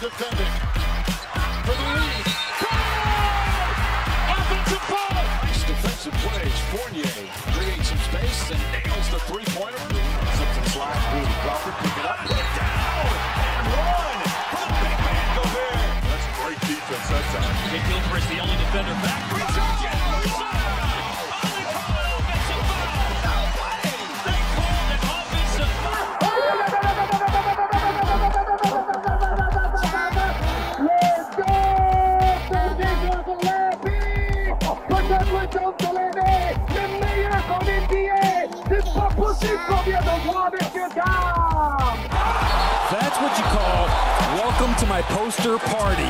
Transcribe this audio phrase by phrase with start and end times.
[0.00, 0.35] defense.
[45.54, 46.02] Party.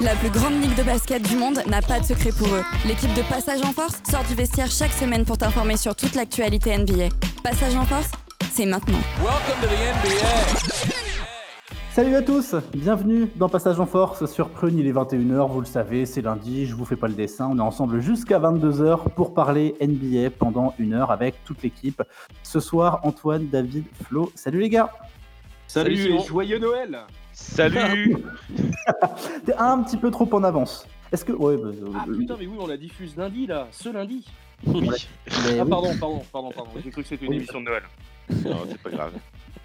[0.00, 2.64] La plus grande ligue de basket du monde n'a pas de secret pour eux.
[2.86, 6.76] L'équipe de Passage en Force sort du vestiaire chaque semaine pour t'informer sur toute l'actualité
[6.76, 7.08] NBA.
[7.42, 8.10] Passage en Force,
[8.52, 8.98] c'est maintenant.
[9.18, 11.10] Welcome to the NBA.
[11.92, 15.66] Salut à tous, bienvenue dans Passage en Force sur Prune, il est 21h, vous le
[15.66, 19.34] savez, c'est lundi, je vous fais pas le dessin, on est ensemble jusqu'à 22h pour
[19.34, 22.02] parler NBA pendant une heure avec toute l'équipe.
[22.44, 24.92] Ce soir, Antoine, David, Flo, salut les gars
[25.66, 27.00] Salut, et joyeux Noël
[27.32, 28.16] Salut
[29.46, 30.86] T'es un petit peu trop en avance.
[31.12, 31.32] Est-ce que...
[31.32, 34.26] Ouais, bah, Ah euh, putain mais oui on la diffuse lundi là, ce lundi
[34.66, 34.88] Oui.
[34.88, 35.70] mais Ah oui.
[35.70, 37.36] pardon, pardon, pardon, pardon, j'ai cru que c'était une Oui.
[37.38, 37.82] émission de Noël.
[38.44, 39.12] Non, c'est pas grave.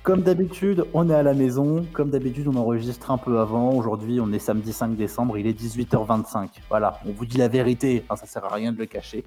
[0.01, 1.85] Comme d'habitude, on est à la maison.
[1.93, 3.71] Comme d'habitude, on enregistre un peu avant.
[3.73, 6.49] Aujourd'hui, on est samedi 5 décembre, il est 18h25.
[6.69, 9.23] Voilà, on vous dit la vérité, hein, ça sert à rien de le cacher.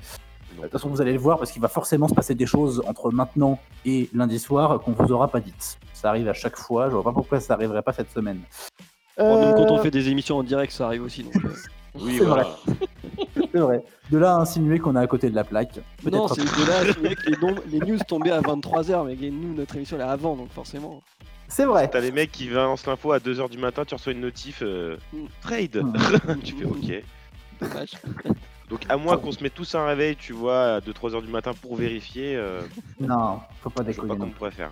[0.59, 2.83] De toute façon, vous allez le voir parce qu'il va forcément se passer des choses
[2.87, 5.79] entre maintenant et lundi soir qu'on vous aura pas dites.
[5.95, 8.41] Ça arrive à chaque fois, je vois pas pourquoi ça arriverait pas cette semaine.
[9.17, 11.23] Bon, même quand on Euh, fait des émissions en direct, ça arrive aussi.
[11.25, 11.49] Donc, euh,
[12.01, 12.47] Oui, C'est voilà.
[13.53, 13.83] C'est vrai.
[14.11, 15.81] De là à insinuer qu'on est à côté de la plaque.
[16.11, 17.37] Non, c'est de là, c'est vrai que les,
[17.81, 21.03] les news tombaient à 23h, mais nous, notre émission elle est avant, donc forcément.
[21.49, 21.89] C'est vrai.
[21.89, 24.97] T'as les mecs qui balancent l'info à 2h du matin, tu reçois une notif euh,
[25.13, 25.19] Mm.
[25.41, 25.77] trade.
[25.83, 26.39] Mm.
[26.45, 27.03] tu fais ok.
[27.61, 27.91] Dommage.
[28.69, 31.53] Donc à moins qu'on se mette tous un réveil, tu vois, à 2-3h du matin
[31.61, 32.61] pour vérifier, euh,
[33.01, 34.09] Non, faut pas je déconner.
[34.09, 34.71] pas non comment on pourrait faire.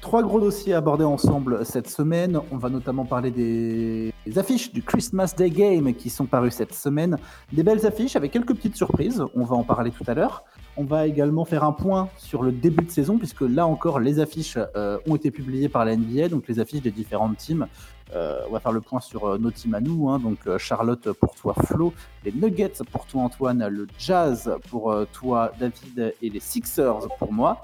[0.00, 2.40] Trois gros dossiers abordés ensemble cette semaine.
[2.50, 6.74] On va notamment parler des des affiches du Christmas Day Game qui sont parues cette
[6.74, 7.18] semaine.
[7.52, 9.22] Des belles affiches avec quelques petites surprises.
[9.34, 10.44] On va en parler tout à l'heure.
[10.76, 14.18] On va également faire un point sur le début de saison puisque là encore les
[14.18, 17.66] affiches euh, ont été publiées par la NBA, donc les affiches des différentes teams.
[18.12, 21.54] Euh, on va faire le point sur nos teams à donc euh, Charlotte pour toi
[21.66, 21.92] Flo,
[22.24, 27.32] les Nuggets pour toi Antoine, le Jazz pour euh, toi David et les Sixers pour
[27.32, 27.62] moi.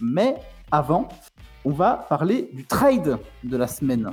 [0.00, 0.36] Mais
[0.70, 1.08] avant,
[1.64, 4.12] on va parler du trade de la semaine.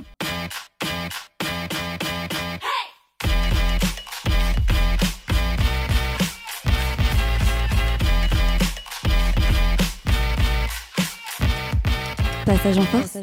[12.50, 12.78] Passage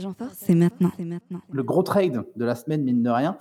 [0.06, 0.90] en Force, c'est maintenant.
[1.52, 3.38] Le gros trade de la semaine, mine de rien,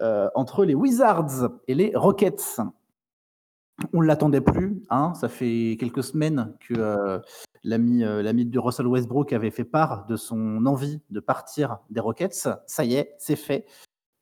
[0.00, 2.58] euh, entre les Wizards et les Rockets.
[3.92, 7.18] On ne l'attendait plus, hein, ça fait quelques semaines que euh,
[7.64, 12.00] l'ami euh, l'ami de Russell Westbrook avait fait part de son envie de partir des
[12.00, 12.48] Rockets.
[12.66, 13.66] Ça y est, c'est fait.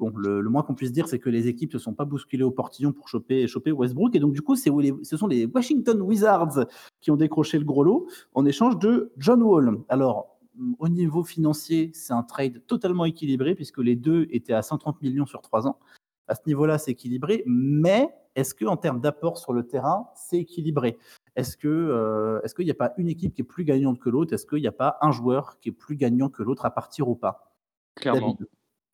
[0.00, 2.06] Bon, le, le moins qu'on puisse dire, c'est que les équipes ne se sont pas
[2.06, 4.16] bousculées au portillon pour choper, choper Westbrook.
[4.16, 6.66] Et donc, du coup, c'est où les- ce sont les Washington Wizards
[7.00, 9.78] qui ont décroché le gros lot en échange de John Wall.
[9.88, 10.37] Alors,
[10.78, 15.26] au niveau financier, c'est un trade totalement équilibré puisque les deux étaient à 130 millions
[15.26, 15.78] sur trois ans.
[16.26, 17.42] À ce niveau-là, c'est équilibré.
[17.46, 20.98] Mais est-ce que, en termes d'apport sur le terrain, c'est équilibré?
[21.36, 24.10] Est-ce que, euh, est-ce qu'il n'y a pas une équipe qui est plus gagnante que
[24.10, 24.34] l'autre?
[24.34, 27.08] Est-ce qu'il n'y a pas un joueur qui est plus gagnant que l'autre à partir
[27.08, 27.54] ou pas?
[27.94, 28.32] Clairement.
[28.32, 28.48] David.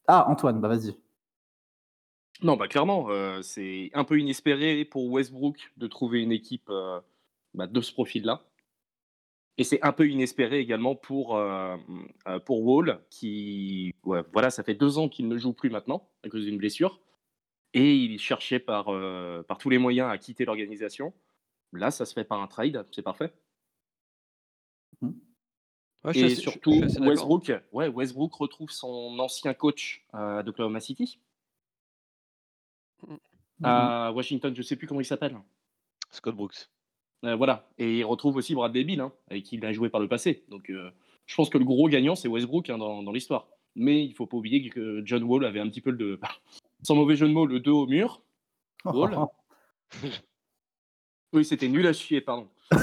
[0.06, 0.94] Ah, Antoine, bah vas-y.
[2.42, 7.00] Non bah clairement, euh, c'est un peu inespéré pour Westbrook de trouver une équipe euh,
[7.54, 8.42] bah, de ce profil-là.
[9.56, 11.76] Et c'est un peu inespéré également pour, euh,
[12.26, 16.09] euh, pour Wall, qui, ouais, voilà, ça fait deux ans qu'il ne joue plus maintenant
[16.25, 17.00] à cause d'une blessure.
[17.72, 21.12] Et il cherchait par, euh, par tous les moyens à quitter l'organisation.
[21.72, 23.32] Là, ça se fait par un trade, c'est parfait.
[25.03, 26.73] Ouais, suis Et assez- surtout.
[27.00, 31.19] Westbrook, ouais, Westbrook retrouve son ancien coach euh, d'Oklahoma City.
[33.62, 35.37] À Washington, je sais plus comment il s'appelle.
[36.11, 36.69] Scott Brooks.
[37.25, 37.69] Euh, voilà.
[37.79, 40.44] Et il retrouve aussi Bradley Beal, hein, avec qui il a joué par le passé.
[40.49, 40.91] Donc euh,
[41.26, 43.49] je pense que le gros gagnant, c'est Westbrook hein, dans, dans l'histoire.
[43.76, 46.21] Mais il faut pas oublier que John Wall avait un petit peu le.
[46.82, 48.23] Sans mauvais jeu de mots, le dos au mur.
[48.85, 49.17] Wall.
[51.32, 52.47] Oui, c'était nul à chier, pardon.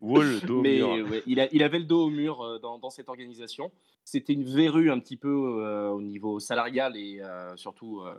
[0.00, 1.08] Wall, dos au Mais mur.
[1.10, 3.70] ouais, il, a- il avait le dos au mur euh, dans, dans cette organisation.
[4.04, 5.28] C'était une verrue un petit peu
[5.62, 8.14] euh, au niveau salarial et euh, surtout, euh,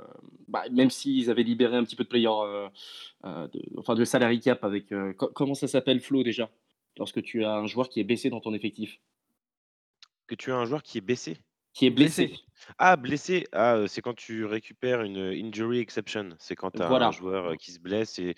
[0.48, 2.68] bah, même s'ils avaient libéré un petit peu de player, euh,
[3.26, 4.92] euh, de, enfin de salary cap avec.
[4.92, 6.50] euh, co- comment ça s'appelle, Flo, déjà?
[6.98, 9.00] Lorsque tu as un joueur qui est baissé dans ton effectif.
[10.28, 11.38] Que tu as un joueur qui est baissé?
[11.80, 12.36] Qui est blessé.
[12.78, 13.46] Ah, blessé.
[13.54, 16.36] Ah, c'est quand tu récupères une injury exception.
[16.38, 17.08] C'est quand tu as Voilà.
[17.08, 18.36] un joueur qui se blesse et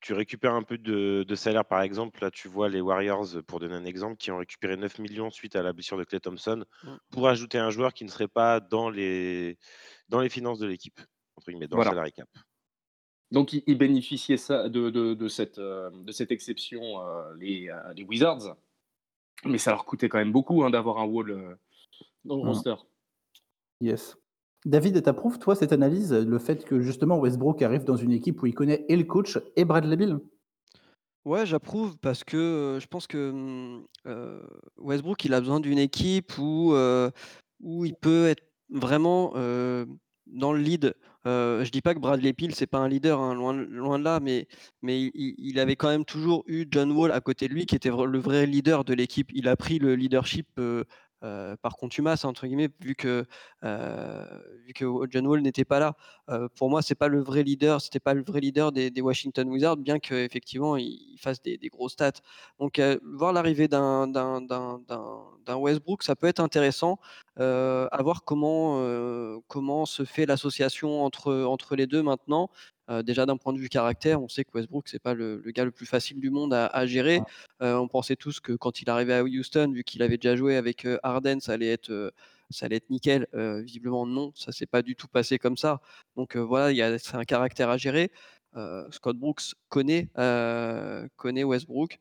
[0.00, 1.64] tu récupères un peu de, de salaire.
[1.64, 5.00] Par exemple, là, tu vois les Warriors, pour donner un exemple, qui ont récupéré 9
[5.00, 6.94] millions suite à la blessure de Clay Thompson Mm.
[7.10, 9.58] pour ajouter un joueur qui ne serait pas dans les,
[10.08, 11.00] dans les finances de l'équipe,
[11.36, 11.90] entre guillemets, dans Voilà.
[11.90, 12.28] le salary cap.
[13.32, 18.54] Donc, ils, bénéficiaient ça, de, de, de cette, de cette exception, euh, les, les Wizards.
[19.44, 21.58] Mais ça leur coûtait quand même beaucoup hein, d'avoir un wall
[22.26, 22.48] dans le Mhm.
[22.48, 22.74] roster.
[23.80, 24.16] Yes.
[24.64, 28.46] David, t'approuves, toi, cette analyse, le fait que justement Westbrook arrive dans une équipe où
[28.46, 30.18] il connaît et le coach et Bradley Bill?
[31.24, 34.42] Ouais, j'approuve parce que euh, je pense que hum, euh,
[34.78, 37.10] Westbrook, il a besoin d'une équipe où, euh,
[37.60, 39.84] où il peut être vraiment euh,
[40.26, 40.94] dans le lead.
[41.26, 44.04] Euh, je dis pas que Bradley Beal, c'est pas un leader, hein, loin, loin de
[44.04, 44.46] là, mais,
[44.82, 47.74] mais il- il, avait quand même toujours eu John Wall à côté de lui qui
[47.74, 49.28] était le vrai leader de l'équipe.
[49.34, 50.46] Il a pris le leadership
[51.26, 53.24] euh, par contumace, entre guillemets, vu que,
[53.64, 54.24] euh,
[54.64, 55.96] vu que John Wall n'était pas là.
[56.30, 59.48] Euh, pour moi, c'est pas le vrai leader, c'était pas le vrai leader des, Washington
[59.48, 62.20] Wizards, bien qu'effectivement il, fasse des, des gros stats.
[62.60, 66.98] Donc, voir l'arrivée d'un d'un- Westbrook, ça peut être intéressant.
[67.36, 68.80] À voir comment,
[69.48, 72.50] comment se fait l'association entre, entre les deux maintenant.
[72.88, 75.50] Euh, déjà d'un point de vue caractère, on sait que Westbrook c'est pas le, le
[75.50, 77.20] gars le plus facile du monde à, à gérer.
[77.62, 80.56] Euh, on pensait tous que quand il arrivait à Houston, vu qu'il avait déjà joué
[80.56, 82.12] avec euh, Harden, ça allait être
[82.50, 83.26] ça allait être nickel.
[83.32, 85.80] Visiblement non, ça s'est pas du tout passé comme ça.
[86.16, 88.12] Donc voilà, il y a c'est un caractère à gérer.
[88.90, 90.08] Scott Brooks connaît
[91.16, 91.98] connaît Westbrook.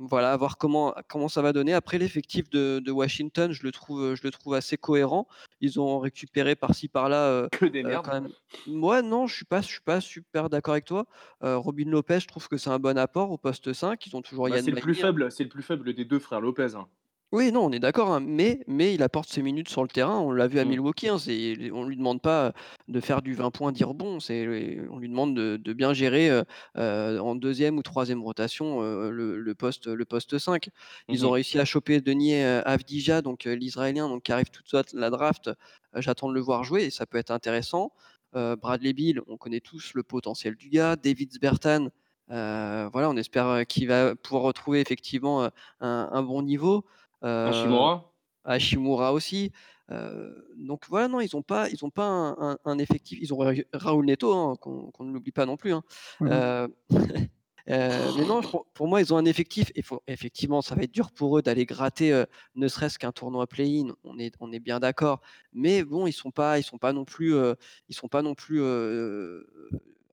[0.00, 1.74] Voilà, voir comment, comment ça va donner.
[1.74, 5.26] Après, l'effectif de, de Washington, je le, trouve, je le trouve assez cohérent.
[5.60, 7.16] Ils ont récupéré par-ci par-là.
[7.26, 8.04] euh, Que des euh, merdes.
[8.06, 8.80] quand même.
[8.80, 11.04] Ouais, non, je suis pas, je suis pas super d'accord avec toi.
[11.42, 14.06] Euh, Robin Lopez, je trouve que c'est un bon apport au poste 5.
[14.06, 15.06] Ils ont toujours Bah, Yann c'est le plus hein.
[15.08, 16.76] faible, c'est le plus faible des deux frères Lopez.
[16.76, 16.86] hein.
[17.30, 20.18] Oui, non, on est d'accord, hein, mais, mais il apporte ses minutes sur le terrain.
[20.18, 20.68] On l'a vu à Mm.
[20.70, 21.08] Milwaukee.
[21.08, 22.54] Hein, c'est, on lui demande pas
[22.88, 24.18] de faire du 20 points, dire bon.
[24.18, 24.46] C'est,
[24.90, 26.42] on lui demande de, de bien gérer euh,
[26.78, 30.70] euh, en deuxième ou troisième rotation euh, le, le poste, le poste 5.
[31.10, 31.34] Ils ont Mhm.
[31.34, 34.94] réussi à choper Denis euh, Avdija, donc euh, l'Israélien, donc qui arrive tout de suite
[34.94, 35.48] la draft.
[35.48, 37.92] Euh, j'attends de le voir jouer et ça peut être intéressant.
[38.36, 40.96] Euh, Bradley Bill, on connaît tous le potentiel du gars.
[40.96, 41.88] David Sbertan,
[42.30, 45.48] euh, voilà, on espère euh, qu'il va pouvoir retrouver effectivement euh,
[45.80, 46.84] un, un bon niveau.
[47.24, 48.12] Euh, Hachimura
[48.44, 49.52] Hashimura aussi.
[49.90, 53.18] Euh, donc voilà, non, ils n'ont pas, ils ont pas un, un- un effectif.
[53.20, 55.72] Ils ont Ra- Raoul Neto, hein, qu'on ne l'oublie pas non plus.
[55.72, 55.82] hein.
[56.22, 56.68] Euh,
[57.70, 59.70] euh, mais non, pour, pour moi, ils ont un effectif.
[59.74, 62.24] Et faut, effectivement, ça va être dur pour eux d'aller gratter, euh,
[62.54, 63.94] ne serait-ce qu'un tournoi play-in.
[64.04, 65.20] On est, on est bien d'accord.
[65.52, 67.54] Mais bon, ils sont pas, ils sont pas non plus, euh,
[67.88, 68.60] ils sont pas non plus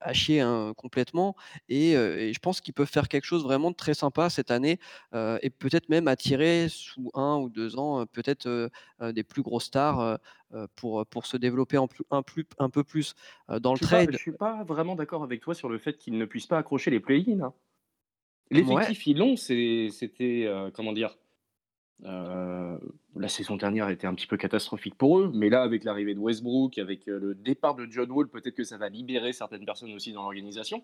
[0.01, 1.35] à chier hein, complètement.
[1.69, 4.79] Et, et je pense qu'ils peuvent faire quelque chose vraiment de très sympa cette année
[5.13, 8.69] et peut-être même attirer sous un ou deux ans peut-être
[9.01, 10.19] des plus grosses stars
[10.75, 13.15] pour, pour se développer en plus, un, plus, un peu plus
[13.61, 14.11] dans le Je suis pas, trade.
[14.13, 16.91] je suis pas vraiment d'accord avec toi sur le fait qu'ils ne puissent pas accrocher
[16.91, 17.41] les play-in.
[17.41, 17.53] hein.
[18.51, 21.17] L'effectif, ils l'ont, c'était, euh, comment dire,
[22.03, 22.77] euh,
[23.15, 26.19] la saison dernière était un petit peu catastrophique pour eux, mais là, avec l'arrivée de
[26.19, 29.93] Westbrook, avec euh, le départ de John Wall, peut-être que ça va libérer certaines personnes
[29.93, 30.81] aussi dans l'organisation.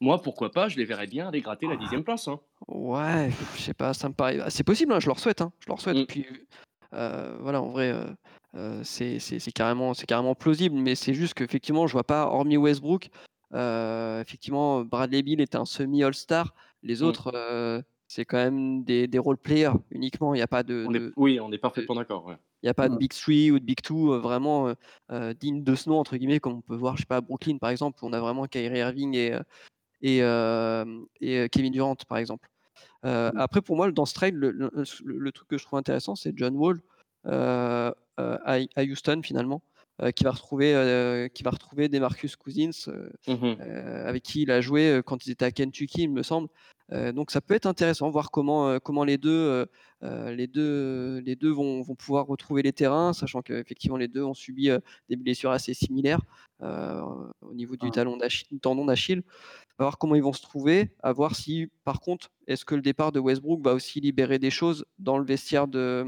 [0.00, 2.28] Moi, pourquoi pas, je les verrais bien aller gratter la dixième place.
[2.28, 2.40] hein.
[2.66, 4.40] Ouais, je sais pas, ça me paraît.
[4.40, 5.40] ah, C'est possible, hein, je leur souhaite.
[5.42, 5.96] hein, je leur souhaite.
[5.98, 6.06] Mm.
[6.06, 6.26] Puis
[6.94, 7.94] euh, voilà, en vrai,
[8.56, 9.18] euh, c'est
[9.54, 13.08] carrément, c'est carrément plausible, mais c'est juste qu'effectivement, je vois pas, hormis Westbrook,
[14.20, 16.54] effectivement, Bradley Bill est un semi-all-star.
[16.82, 17.04] Les Mm.
[17.04, 20.34] autres, c'est quand même des, des role-players uniquement.
[20.34, 22.24] Il n'y a pas de, On est- de- oui, on est parfaitement d'accord.
[22.26, 22.36] ouais.
[22.62, 22.98] il n'y a pas de Mm.
[22.98, 24.74] Big Three ou de Big Two euh, vraiment euh,
[25.12, 27.20] euh, digne de ce nom, entre guillemets, comme on peut voir, je sais pas, à
[27.20, 29.42] Brooklyn, par exemple, où on a vraiment Kyrie Irving et, euh,
[30.02, 30.84] et, euh,
[31.20, 32.48] et euh, Kevin Durant, par exemple.
[33.04, 35.78] Euh, après, pour moi, dans ce trade, le, le- le- le truc que je trouve
[35.78, 36.80] intéressant, c'est John Wall
[37.26, 39.62] euh, euh, à, à Houston, finalement,
[40.02, 43.56] euh, qui, va retrouver, euh, qui va retrouver Demarcus Cousins, euh, Mhm.
[43.60, 46.48] euh, avec qui il a joué quand ils étaient à Kentucky, il me semble.
[47.14, 49.66] Donc ça peut être intéressant, voir comment, comment les deux,
[50.02, 54.32] les deux, les deux vont, vont pouvoir retrouver les terrains, sachant qu'effectivement les deux ont
[54.32, 54.70] subi
[55.10, 56.22] des blessures assez similaires
[56.62, 57.90] au niveau du Ah.
[57.90, 59.22] talon d'Achille- tendon d'Achille.
[59.78, 62.80] À voir comment ils vont se trouver, à voir si, par contre, est-ce que le
[62.82, 66.06] départ de Westbrook va aussi libérer des choses dans le vestiaire de,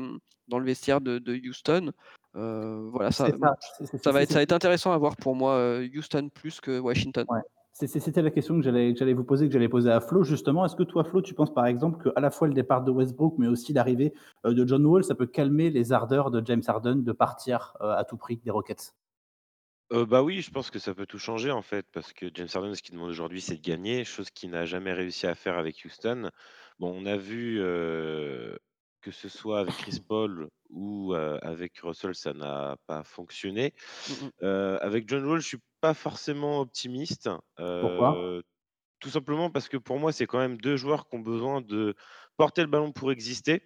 [0.50, 1.92] dans le vestiaire de, de Houston.
[2.36, 3.36] Euh, voilà, ça, ça,
[4.12, 7.24] va être, ça va être intéressant à voir pour moi, euh, Houston plus que Washington.
[7.28, 7.40] Ouais.
[7.72, 10.66] C'était la question que j'allais vous poser, que j'allais poser à Flo, justement.
[10.66, 12.90] Est-ce que toi, Flo, tu penses par exemple que à la fois le départ de
[12.90, 14.12] Westbrook, mais aussi l'arrivée
[14.44, 17.96] euh, de John Wall, ça peut calmer les ardeurs de James Harden de partir euh,
[17.96, 18.94] à tout prix des Rockets?
[19.92, 22.48] Euh, bah oui, je pense que ça peut tout changer en fait, parce que James
[22.52, 25.56] Harden, ce qu'il demande aujourd'hui, c'est de gagner, chose qu'il n'a jamais réussi à faire
[25.56, 26.30] avec Houston.
[26.78, 28.56] Bon, on a vu, euh,
[29.00, 33.74] que ce soit avec Chris Paul ou euh, avec Russell, ça n'a pas fonctionné.
[34.08, 34.30] Mmh mh.
[34.42, 37.28] Euh, avec John Wall, je suis pas forcément optimiste.
[37.56, 38.16] Pourquoi?
[39.00, 41.94] Tout simplement parce que pour moi, c'est quand même deux joueurs qui ont besoin de
[42.36, 43.62] porter le ballon pour exister.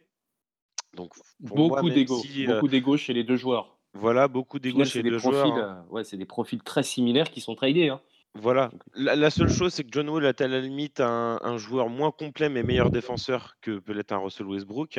[0.94, 1.12] Donc
[1.44, 3.80] pour Beaucoup d'ego, si beaucoup d'ego chez les deux joueurs.
[3.94, 5.58] voilà, beaucoup Au d'ego chez les deux profils, joueurs.
[5.58, 5.86] hein.
[5.90, 7.88] ouais, c'est des profils très similaires qui sont tradés.
[7.88, 8.00] Hein.
[8.36, 8.70] Voilà.
[8.94, 11.88] La, la seule chose, c'est que John Wall est à la limite un, un joueur
[11.88, 14.98] moins complet mais meilleur défenseur que peut l'être un Russell Westbrook.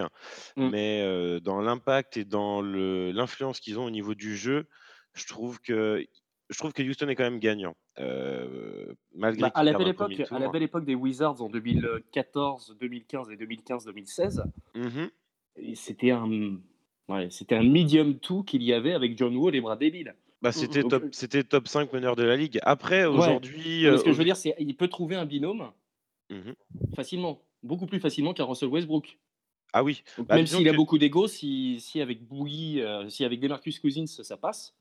[0.55, 0.69] Mm.
[0.69, 4.67] Mais euh, dans l'impact et dans l'influence qu'ils ont au niveau du jeu,
[5.13, 6.05] je trouve que
[6.49, 7.75] je trouve que Houston est quand même gagnant.
[7.99, 10.51] Euh, malgré Bah, à, la belle époque, à la tour.
[10.51, 14.43] belle époque des Wizards en 2014, 2015 et 2015-2016,
[14.75, 15.09] Mhm.
[15.55, 16.29] et c'était un,
[17.09, 20.13] ouais, un medium tout qu'il y avait avec John Wall et Brad Bill.
[20.45, 22.59] Bah, c'était Donc, top, c'était top 5 meneur de la ligue.
[22.61, 25.71] Après, aujourd'hui, euh, ce que je veux dire, c'est qu'il peut trouver un binôme
[26.29, 26.53] Mhm.
[26.95, 29.17] facilement, beaucoup plus facilement qu'un Russell Westbrook.
[29.73, 30.03] Ah oui.
[30.19, 33.79] Donc, Bah, même s'il a beaucoup d'ego, si, si avec Bouilly, euh, si avec Demarcus
[33.79, 34.75] Cousins ça passe,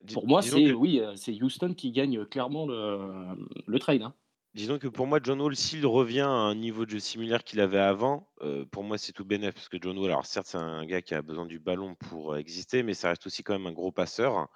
[0.00, 3.36] Dis- pour moi c'est que- oui, euh, c'est Houston qui gagne clairement le,
[3.66, 4.00] le trade.
[4.02, 4.14] hein.
[4.56, 7.60] Disons que pour moi, John Wall, s'il revient à un niveau de jeu similaire qu'il
[7.60, 9.52] avait avant, euh, pour moi, c'est tout bénef.
[9.52, 12.32] Parce que John Wall, alors certes, c'est un gars qui a besoin du ballon pour
[12.32, 14.48] euh, exister, mais ça reste aussi quand même un gros passeur.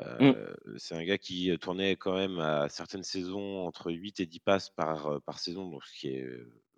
[0.00, 4.40] Euh, C'est un gars qui tournait quand même à certaines saisons entre 8 et 10
[4.40, 6.28] passes par, par saison, donc ce qui est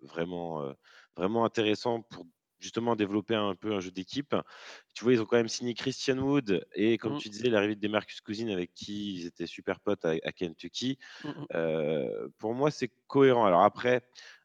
[0.03, 0.71] vraiment,
[1.17, 2.27] vraiment intéressant pour
[2.59, 4.35] justement développer un peu un jeu d'équipe.
[4.93, 7.19] Tu vois, ils ont quand même signé Christian Wood et, comme Mhm.
[7.19, 10.97] tu disais, l'arrivée de Demarcus Cousins avec qui ils étaient super potes à, à Kentucky.
[11.23, 11.45] Mhm.
[11.55, 13.45] Euh, pour moi, c'est cohérent.
[13.45, 14.03] Alors après,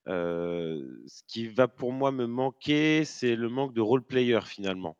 [0.08, 4.96] euh, ce qui va pour moi me manquer, c'est le manque de role player finalement.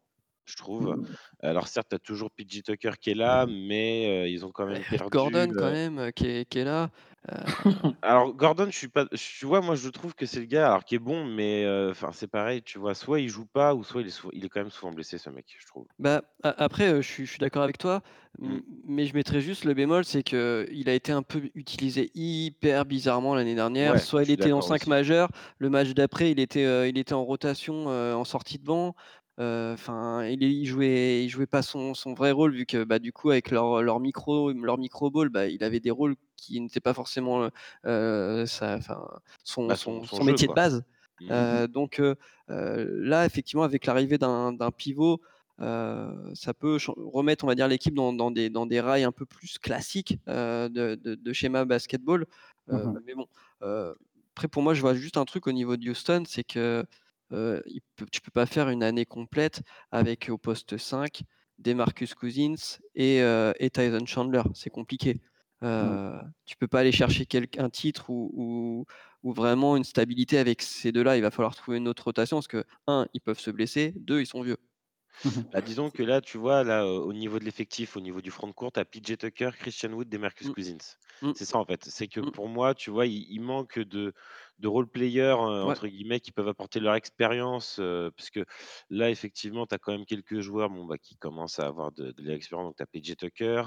[0.47, 0.97] Je trouve.
[1.41, 4.67] Alors certes, tu as toujours PJ Tucker qui est là, mais euh, ils ont quand
[4.67, 5.09] même perdu.
[5.11, 6.91] Gordon quand même qui est, qui est là.
[7.31, 7.45] Euh,
[8.03, 9.07] Alors Gordon, je suis pas.
[9.07, 11.91] Tu vois, moi je trouve que c'est le gars, alors qui est bon, mais euh,
[11.91, 12.63] enfin c'est pareil.
[12.63, 14.71] Tu vois, soit il joue pas, ou soit il est, sou- il est quand même
[14.71, 15.87] souvent blessé, ce mec, je trouve.
[15.99, 18.03] Bah, a- après, euh, je suis, je suis d'accord avec toi,
[18.43, 18.57] Mm.
[18.57, 22.11] m- mais je mettrais juste le bémol, c'est que il a été un peu utilisé
[22.15, 23.97] hyper bizarrement l'année dernière.
[23.97, 24.89] Ouais, Soit je il suis était en d'accord 5 aussi.
[24.89, 25.29] majeurs,
[25.59, 28.95] le match d'après, il était, euh, il était en rotation, euh, en sortie de banc.
[29.41, 32.99] Euh, Enfin, il, il jouait, il jouait pas son, son vrai rôle vu que bah,
[32.99, 36.61] du coup avec leur, leur micro, leur micro ball, bah, il avait des rôles qui
[36.61, 37.49] n'étaient pas forcément
[37.87, 38.81] euh, sa-
[39.43, 40.85] son, Bah, son, jeu, métier de base.
[41.31, 42.15] Euh, donc euh,
[42.51, 45.21] euh, là, effectivement, avec l'arrivée d'un pivot,
[45.61, 49.13] euh, ça peut remettre, on va dire, l'équipe dans, dans des, dans des rails un
[49.13, 52.27] peu plus classiques euh, de, de- de schéma basketball.
[52.71, 53.01] Euh, Mhm.
[53.07, 53.27] Mais bon,
[53.63, 53.95] euh,
[54.33, 56.85] après, pour moi, je vois juste un truc au niveau de Houston, c'est que
[57.35, 61.23] euh, il peut- tu peux pas faire une année complète avec au poste 5
[61.59, 62.55] des Marcus Cousins
[62.95, 64.43] et, euh, et Tyson Chandler.
[64.55, 65.21] C'est compliqué.
[65.63, 68.85] Euh, Tu peux pas aller chercher quel- un titre ou, ou-
[69.23, 71.17] ou vraiment une stabilité avec ces deux-là.
[71.17, 74.21] Il va falloir trouver une autre rotation parce que, un, ils peuvent se blesser, deux,
[74.21, 74.59] ils sont vieux.
[75.53, 78.31] Bah, disons que là, tu vois, là, euh, au niveau de l'effectif, au niveau du
[78.31, 80.53] front de court, tu as PJ Tucker, Christian Wood et Marcus Mm.
[80.53, 80.77] Cousins.
[81.23, 81.33] Mm.
[81.33, 81.85] C'est ça, en fait.
[81.85, 82.31] C'est que Mm.
[82.33, 84.13] pour moi, tu vois, il, il manque de,
[84.59, 85.75] de role players, euh, Ouais.
[85.75, 87.79] entre guillemets, qui peuvent apporter leur expérience.
[87.81, 88.45] euh, parce que
[88.91, 92.13] là, effectivement, tu as quand même quelques joueurs bon, bah, qui commencent à avoir de,
[92.13, 92.69] de l'expérience.
[92.69, 93.65] Donc, tu as PJ Tucker,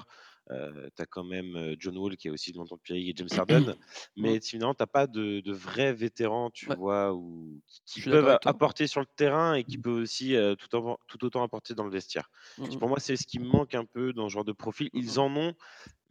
[0.50, 3.76] tu as quand même John Wall, qui est aussi longtemps de Pierre et James Harden.
[4.16, 6.76] mais finalement, tu n'as pas de, de vrais vétérans, tu Ouais.
[6.76, 10.98] vois, ou, qui, peuvent apporter sur le terrain et qui peuvent aussi euh, tout, en-
[11.08, 12.30] tout autant apporter dans le vestiaire.
[12.58, 14.90] Mm, Pour moi, c'est ce qui me manque un peu dans ce genre de profil.
[14.94, 15.54] Ils en ont,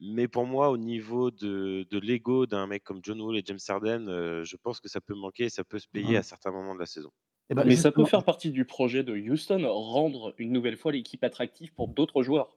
[0.00, 3.58] mais pour moi, au niveau de, de l'ego d'un mec comme John Wall et James
[3.68, 6.50] Harden, euh, je pense que ça peut manquer et ça peut se payer à certains
[6.50, 7.10] moments de la saison.
[7.48, 10.92] Eh ben, Mais ça peut faire partie du projet de Houston, rendre une nouvelle fois
[10.92, 12.56] l'équipe attractive pour d'autres joueurs.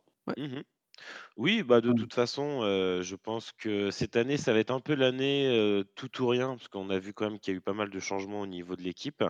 [1.38, 2.10] Oui, bah de Mhm.
[2.10, 2.62] toute façon,
[3.02, 6.68] je pense que cette année, ça va être un peu l'année tout ou rien, parce
[6.68, 8.76] qu'on a vu quand même qu'il y a eu pas mal de changements au niveau
[8.76, 9.24] de l'équipe.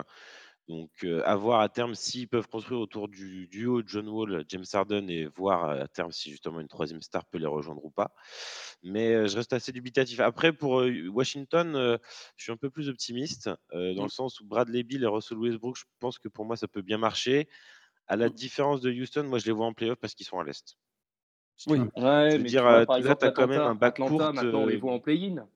[0.68, 5.10] Donc, à voir à terme s'ils peuvent construire autour du duo John Wall, James Harden,
[5.10, 8.12] et voir à terme si justement une troisième star peut les rejoindre ou pas.
[8.82, 10.20] Mais je reste assez dubitatif.
[10.20, 11.98] Après, pour Washington,
[12.36, 15.76] je suis un peu plus optimiste, dans le sens où Bradley Bill et Russell Westbrook,
[15.78, 17.48] je pense que pour moi, ça peut bien marcher.
[18.08, 18.30] À la Mm.
[18.30, 20.76] différence de Houston, moi, je les vois en playoff parce qu'ils sont à l'Est.
[21.68, 21.78] Oui.
[21.96, 23.74] Je Ouais, veux mais dire, tu vois, euh, par là, exemple, t'as quand même un
[23.74, 25.46] bac Atlanta, court, maintenant, on les euh, voit en play-in.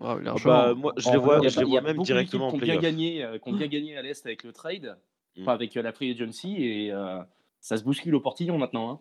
[0.00, 0.52] Ah largement.
[0.52, 2.82] bah, moi, je les En vois, je les vois même directement en playoff.
[2.82, 4.96] gagné, euh, qui ont bien gagné à l'Est avec le trade,
[5.36, 5.42] Mm.
[5.42, 7.20] enfin avec euh, la free agency, et euh,
[7.60, 8.90] ça se bouscule au portillon maintenant.
[8.90, 9.00] hein.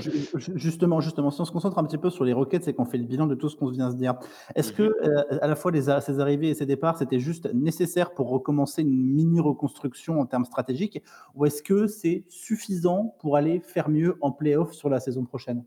[0.00, 0.10] Ju-
[0.56, 2.98] Justement, justement, si on se concentre un petit peu sur les Rockets et qu'on fait
[2.98, 4.14] le bilan de tout ce qu'on vient de se dire,
[4.56, 8.12] est-ce que euh, à la fois les, ces arrivées et ces départs, c'était juste nécessaire
[8.12, 11.02] pour recommencer une mini reconstruction en termes stratégiques,
[11.34, 15.64] ou est-ce que c'est suffisant pour aller faire mieux en playoff sur la saison prochaine?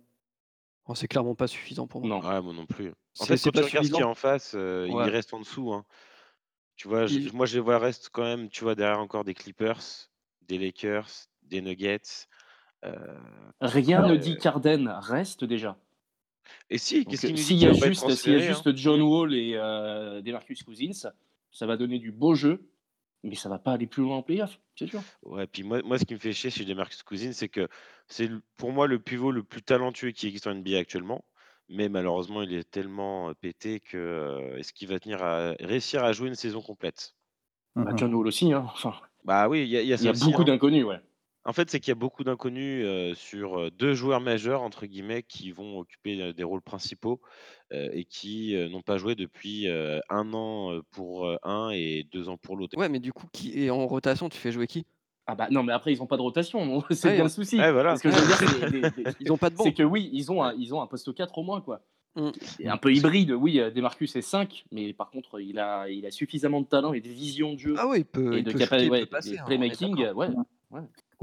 [0.85, 2.09] Oh, c'est clairement pas suffisant pour moi.
[2.21, 2.27] Non.
[2.29, 2.89] Ouais, moi non plus.
[2.89, 4.89] En C'est- fait, c'est quand tu pas regardes ce qu'il y a en face, euh,
[4.89, 5.05] Ouais.
[5.05, 5.71] il reste en dessous.
[5.71, 5.85] hein.
[6.75, 9.23] Tu vois, je- Il- moi je les vois reste quand même, tu vois, derrière encore
[9.23, 9.79] des Clippers,
[10.41, 11.07] des Lakers,
[11.43, 12.27] des Nuggets.
[12.85, 13.17] Euh,
[13.61, 15.77] Rien euh, ne dit qu'Arden reste déjà.
[16.69, 19.33] Et si, qu'est-ce dit S'il y a juste, s'il y a hein juste John Wall
[19.33, 21.09] et euh, Demarcus Cousins,
[21.51, 22.69] ça va donner du beau jeu,
[23.23, 25.01] mais ça va pas aller plus loin en playoff, c'est sûr.
[25.23, 27.67] Ouais, puis moi, moi, ce qui me fait chier chez Demarcus Cousins, c'est que
[28.07, 31.23] c'est pour moi le pivot le plus talentueux qui existe en NBA actuellement.
[31.69, 36.03] Mais malheureusement, il est tellement euh, pété que euh, est-ce qu'il va tenir à réussir
[36.03, 37.15] à jouer une saison complète?
[37.75, 37.97] Bah, Mhm.
[37.97, 38.63] John Wall aussi, hein.
[38.65, 40.41] enfin, Bah oui, il y a, il y a il ça y a aussi, beaucoup
[40.41, 40.45] hein.
[40.45, 40.99] d'inconnus, ouais.
[41.45, 44.85] En fait, c'est qu'il y a beaucoup d'inconnus euh, sur euh, deux joueurs majeurs, entre
[44.85, 47.19] guillemets, qui vont occuper euh, des rôles principaux
[47.73, 52.07] euh, et qui euh, n'ont pas joué depuis euh, un an pour euh, un et
[52.11, 52.77] deux ans pour l'autre.
[52.77, 54.85] Ouais, mais du coup, qui est en rotation, tu fais jouer qui?
[55.25, 57.29] Ah bah non, mais après ils ont pas de rotation, non c'est Ouais, bien le
[57.29, 57.57] souci.
[57.57, 57.91] Ouais, voilà.
[57.91, 60.09] Parce que je veux dire, c'est des- des- Ils ont pas de c'est que oui,
[60.11, 61.81] ils ont un, ils ont un poste 4 au moins, quoi.
[62.15, 62.29] Mm.
[62.41, 66.05] C'est un peu hybride, oui, euh, Demarcus est 5, mais par contre, il a, il
[66.05, 68.43] a suffisamment de talent et de vision de jeu Ah oui, il peut, et il
[68.43, 69.31] de peut capa- shooter, il ouais, peut passer.
[69.31, 70.27] de hein, playmaking, ouais.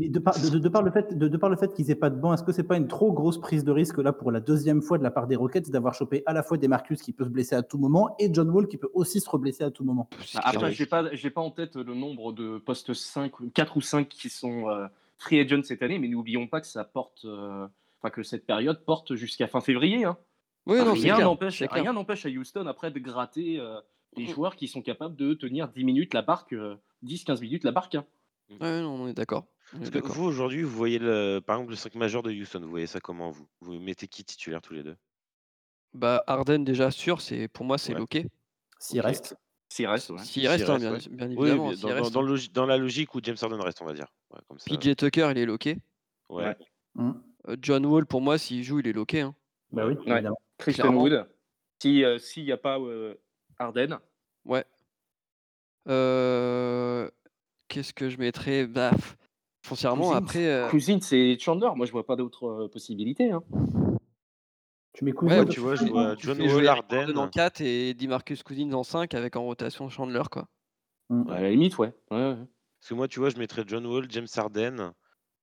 [0.00, 1.94] Mais de, par, de, de par le fait, de, de par le fait qu'ils n'aient
[1.94, 4.30] pas de banc, est-ce que c'est pas une trop grosse prise de risque là pour
[4.32, 7.02] la deuxième fois de la part des Rockets d'avoir chopé à la fois des Marcus
[7.02, 9.62] qui peut se blesser à tout moment et John Wall qui peut aussi se reblesser
[9.62, 10.08] à tout moment?
[10.24, 10.44] C'est Bah.
[10.46, 14.08] Après, j'ai pas, j'ai pas en tête le nombre de postes 5, 4 ou 5
[14.08, 14.86] qui sont euh,
[15.18, 17.66] free agent cette année, mais n'oublions pas que ça porte, euh,
[18.00, 20.04] enfin que cette période porte jusqu'à fin février.
[20.06, 20.16] Hein.
[20.66, 23.78] Oui, non, rien n'empêche, rien n'empêche à Houston après de gratter euh,
[24.16, 24.28] des Mhm.
[24.30, 27.94] joueurs qui sont capables de tenir 10 minutes la barque, euh, 10-15 minutes la barque.
[27.96, 28.04] hein.
[28.60, 29.46] Ouais, non, on est d'accord.
[29.72, 30.12] Parce que d'accord.
[30.12, 33.00] vous, aujourd'hui, vous voyez, le, par exemple, le 5 majeur de Houston, vous voyez ça
[33.00, 33.46] comment vous?
[33.60, 34.96] Vous mettez qui titulaire tous les deux?
[35.94, 37.98] Bah, Arden, déjà sûr, c'est pour moi, c'est Ouais.
[38.00, 38.26] loqué.
[38.78, 39.06] S'il Ok.
[39.06, 39.36] reste.
[39.68, 40.18] S'il reste, ouais.
[40.24, 41.28] S'il reste, hein, reste, bien, ouais.
[41.28, 41.68] bien Oui, évidemment.
[41.68, 42.12] mais s'il dans, dans- reste.
[42.12, 44.12] dans le logi- dans la logique où James Harden reste, on va dire.
[44.30, 44.64] Ouais, comme ça.
[44.74, 45.78] PJ Tucker, il est loqué.
[46.28, 46.44] Ouais.
[46.46, 46.56] Ouais.
[46.96, 47.22] Hum.
[47.48, 49.20] Euh, John Wall, pour moi, s'il joue, il est loqué.
[49.20, 49.34] hein.
[49.70, 50.14] Bah oui, Ouais.
[50.14, 50.40] évidemment.
[50.58, 51.02] Christian Clairement.
[51.02, 51.28] Wood.
[51.80, 53.14] Si, euh, S'il n'y a pas euh,
[53.58, 53.98] Harden,
[54.44, 54.64] Ouais.
[55.88, 57.08] Euh,
[57.68, 58.66] Qu'est-ce que je mettrais?
[58.66, 59.16] Bah, pff,
[59.62, 60.16] foncièrement, Cousins.
[60.16, 60.46] après.
[60.46, 61.70] euh, Cousins c'est Chandler.
[61.76, 63.30] Moi, je vois pas d'autres euh, possibilités.
[63.30, 63.42] hein.
[64.92, 66.78] Tu mets Ouais, Cousins, tu vois, je tu- vois tu John fais Wall, jouer Eric
[66.90, 67.04] Harden.
[67.06, 70.48] Gordon en 4 et Demarcus Cousins en 5 avec en rotation Chandler, quoi.
[71.10, 71.28] Hum.
[71.30, 71.92] À la limite, ouais.
[72.10, 72.36] ouais, ouais.
[72.80, 74.92] Parce que moi, tu vois, je mettrais John Wall, James Harden.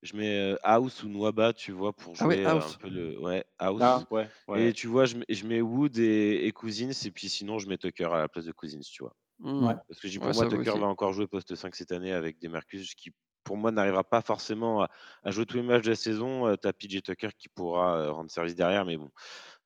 [0.03, 2.75] Je mets euh, House ou Nwaba, tu vois, pour Ah ouais, jouer euh, House.
[2.75, 3.19] un peu le.
[3.19, 3.81] Ouais, House.
[3.81, 4.67] Ah, ouais, ouais.
[4.69, 7.67] Et tu vois, je mets, je mets Wood et, et Cousins, et puis sinon, je
[7.67, 9.15] mets Tucker à la place de Cousins, tu vois.
[9.39, 9.73] Ouais.
[9.87, 10.79] Parce que j'ai- Ouais, pour moi, ça Tucker aussi.
[10.79, 13.11] va encore jouer poste 5 cette année avec des Marcus qui,
[13.47, 14.89] pour moi, n'arrivera pas forcément à,
[15.23, 16.55] à jouer tous les matchs de la saison.
[16.61, 19.09] tu as PJ Tucker qui pourra euh, rendre service derrière, mais bon.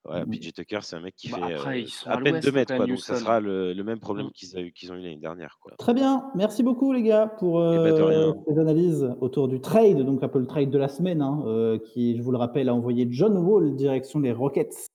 [0.10, 0.32] Ouais, Mhm.
[0.32, 2.52] PJ Tucker, c'est un mec qui Bah, fait après, euh, à à peine l'ouest, 2
[2.52, 4.32] mètres, quoi, donc ça sera le, le même problème Mhm.
[4.32, 5.58] qu'ils, a eu- qu'ils ont eu l'année dernière.
[5.62, 5.74] Quoi.
[5.78, 8.34] Très bien, merci beaucoup les gars pour ben, euh, rien.
[8.48, 11.78] ces analyses autour du trade, donc un peu le trade de la semaine, hein, euh,
[11.78, 14.88] qui, je vous le rappelle, a envoyé John Wall direction les Rockets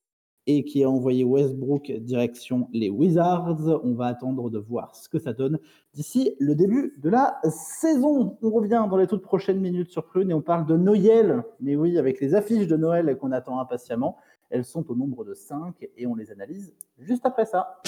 [0.47, 3.81] et qui a envoyé Westbrook direction les Wizards.
[3.85, 5.59] On va attendre de voir ce que ça donne
[5.93, 8.39] d'ici le début de la saison.
[8.43, 11.43] On revient dans les toutes prochaines minutes sur Prune et on parle de Noël.
[11.61, 14.17] Mais oui, avec les affiches de Noël qu'on attend impatiemment.
[14.49, 17.81] Elles sont au nombre de 5 et on les analyse juste après ça.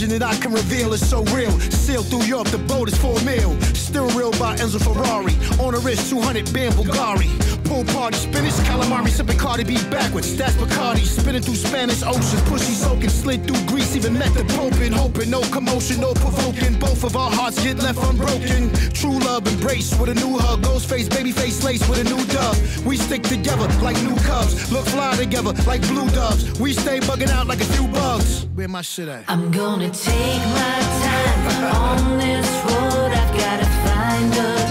[0.00, 1.50] vision that I can reveal is so real.
[1.60, 3.52] Sail through Europe, the boat is for a meal.
[3.74, 5.34] Steering wheel by Enzo Ferrari.
[5.60, 7.28] On the wrist, 200 band Bulgari.
[7.64, 10.36] Pool party, spinach, calamari, sipping Cardi B backwards.
[10.36, 11.04] That's Bacardi.
[11.04, 12.42] Spinning through Spanish oceans.
[12.48, 15.30] Pussy soaking, slid through Greece, even met the Pope in hoping.
[15.30, 16.78] No commotion, no provoking.
[16.78, 18.72] Both of our hearts get left unbroken.
[18.92, 20.62] True love embrace with a new hug.
[20.62, 22.86] Ghost face, baby face lace with a new dove.
[22.86, 24.72] We stick together like new cubs.
[24.72, 26.58] Look fly together like blue doves.
[26.58, 28.46] We stay bugging out like a few bugs.
[28.54, 29.24] Where my shit at?
[29.28, 33.10] I'm gonna take my time on this road.
[33.10, 34.69] I've gotta find a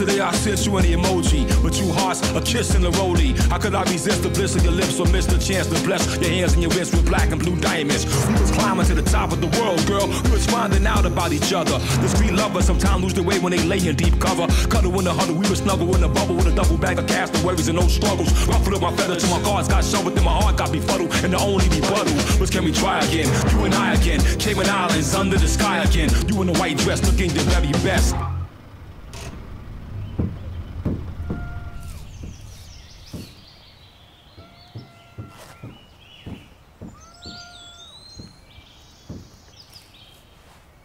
[0.00, 3.36] Yesterday I sent you an emoji with two hearts, a kiss and a rollie.
[3.50, 6.16] How could I resist the bliss of your lips or miss the chance to bless
[6.16, 8.06] your hands and your wrists with black and blue diamonds?
[8.26, 10.08] We was climbing to the top of the world, girl.
[10.24, 11.76] We was finding out about each other.
[12.00, 14.46] Discreet lovers sometimes lose their way when they lay in deep cover.
[14.70, 17.06] Cuddle in the huddle, we were snuggle in the bubble with a double bag of
[17.06, 18.32] castaways and no struggles.
[18.48, 21.12] Ruffled up my feather till my cards got shoved and my heart got befuddled.
[21.20, 23.28] And the only rebuttal was can we try again?
[23.52, 26.08] You and I again, Cayman Islands under the sky again.
[26.26, 28.16] You in a white dress looking your very best.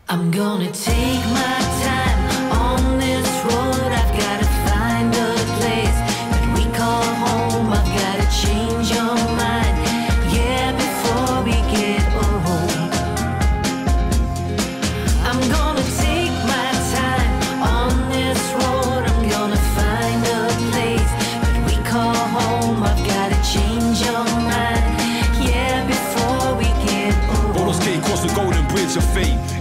[0.08, 1.05] I'm gonna take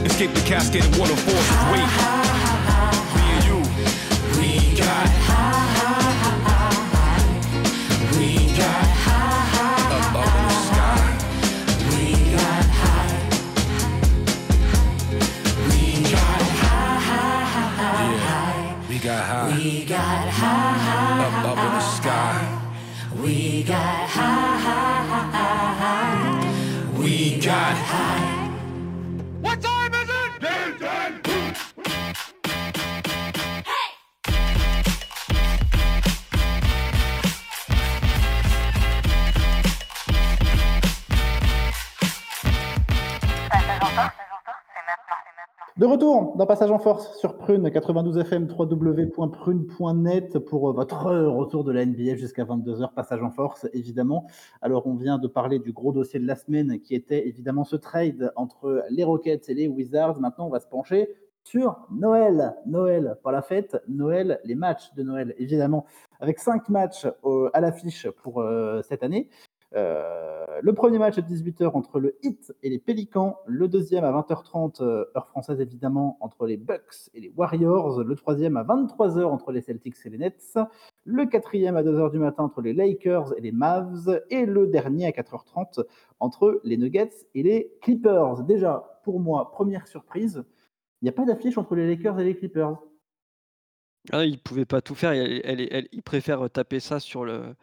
[0.04, 1.88] Escape the cascade and waterfalls of wait.
[3.14, 3.58] Me and you,
[4.38, 5.08] we got
[8.18, 8.84] We got
[9.90, 11.02] up, up in the sky.
[11.90, 13.18] We got high.
[15.68, 15.80] We
[16.12, 18.04] got high.
[18.12, 19.48] Yeah, we got high.
[19.56, 21.24] We got high.
[21.24, 22.38] Up, up in the sky.
[23.22, 24.84] We got high.
[26.98, 28.33] We got high.
[45.76, 51.64] De retour dans Passage en Force sur Prune 92 FM, www.prune.net pour euh, votre retour
[51.64, 52.94] de la NBA jusqu'à 22h.
[52.94, 54.28] Passage en Force, évidemment.
[54.62, 57.74] Alors, on vient de parler du gros dossier de la semaine qui était évidemment ce
[57.74, 60.20] trade entre les Rockets et les Wizards.
[60.20, 61.08] Maintenant, on va se pencher
[61.42, 62.54] sur Noël.
[62.66, 65.86] Noël, pas la fête, Noël, les matchs de Noël, évidemment,
[66.20, 69.28] avec cinq matchs euh, à l'affiche pour euh, cette année.
[69.76, 74.12] Euh, le premier match à 18h entre le Heat et les Pélicans, le deuxième à
[74.12, 79.24] 20h30, euh, heure française évidemment, entre les Bucks et les Warriors, le troisième à 23h
[79.24, 80.56] entre les Celtics et les Nets,
[81.04, 85.06] le quatrième à 2h du matin entre les Lakers et les Mavs, et le dernier
[85.06, 85.82] à 4h30
[86.20, 88.44] entre les Nuggets et les Clippers.
[88.44, 90.44] Déjà, pour moi, première surprise,
[91.02, 92.78] il n'y a pas d'affiche entre les Lakers et les Clippers.
[94.12, 95.12] Ah, il pouvait pas tout faire.
[95.12, 97.54] Elle, elle- elle- il préfère taper ça sur, le,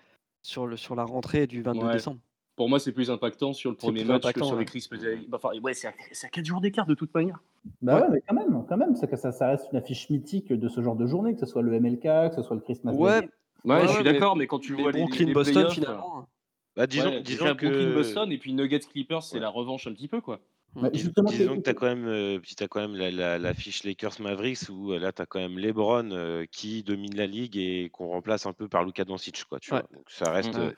[0.41, 1.93] sur, le, sur la rentrée du 22 Ouais.
[1.93, 2.19] décembre.
[2.57, 4.65] Pour moi, c'est plus impactant sur le C'est premier plus match que impactant, sur les
[4.65, 5.25] ouais.
[5.29, 7.41] Bah, enfin, ouais, c'est à, c'est à 4 jours d'écart de toute manière.
[7.81, 8.01] Bah Ouais.
[8.01, 10.67] ouais, mais quand même, quand même, c'est que ça, ça reste une affiche mythique de
[10.67, 13.21] ce genre de journée, que ce soit le MLK, que ce soit le Christmas Ouais,
[13.21, 13.29] Day.
[13.63, 16.27] Ouais, Ouais, je suis d'accord, mais quand tu vois les, Brooklyn, les Boston, finalement.
[16.75, 17.65] Bah, disons, ouais, disons que.
[17.67, 20.39] Brooklyn, Boston et puis Nuggets Clippers, c'est la revanche un petit peu quoi.
[20.75, 23.37] Bah, Dis- disons que tu as quand même, euh, puis t'as quand même la, la,
[23.37, 27.13] la fiche Lakers Mavericks où euh, là tu as quand même LeBron euh, qui domine
[27.15, 29.81] la ligue et qu'on remplace un peu par Luka Doncic quoi, tu Ouais.
[29.81, 29.89] vois.
[29.97, 30.61] Donc ça reste Mhm.
[30.61, 30.71] euh,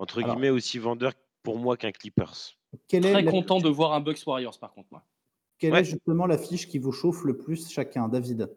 [0.00, 1.12] entre Alors- guillemets aussi vendeur
[1.44, 2.56] pour moi qu'un Clippers.
[2.88, 5.04] quelle est, Très la- content de voir un Bucks Warriors par contre moi.
[5.58, 5.82] quelle Ouais.
[5.82, 8.50] est justement l'affiche qui vous chauffe le plus chacun, David?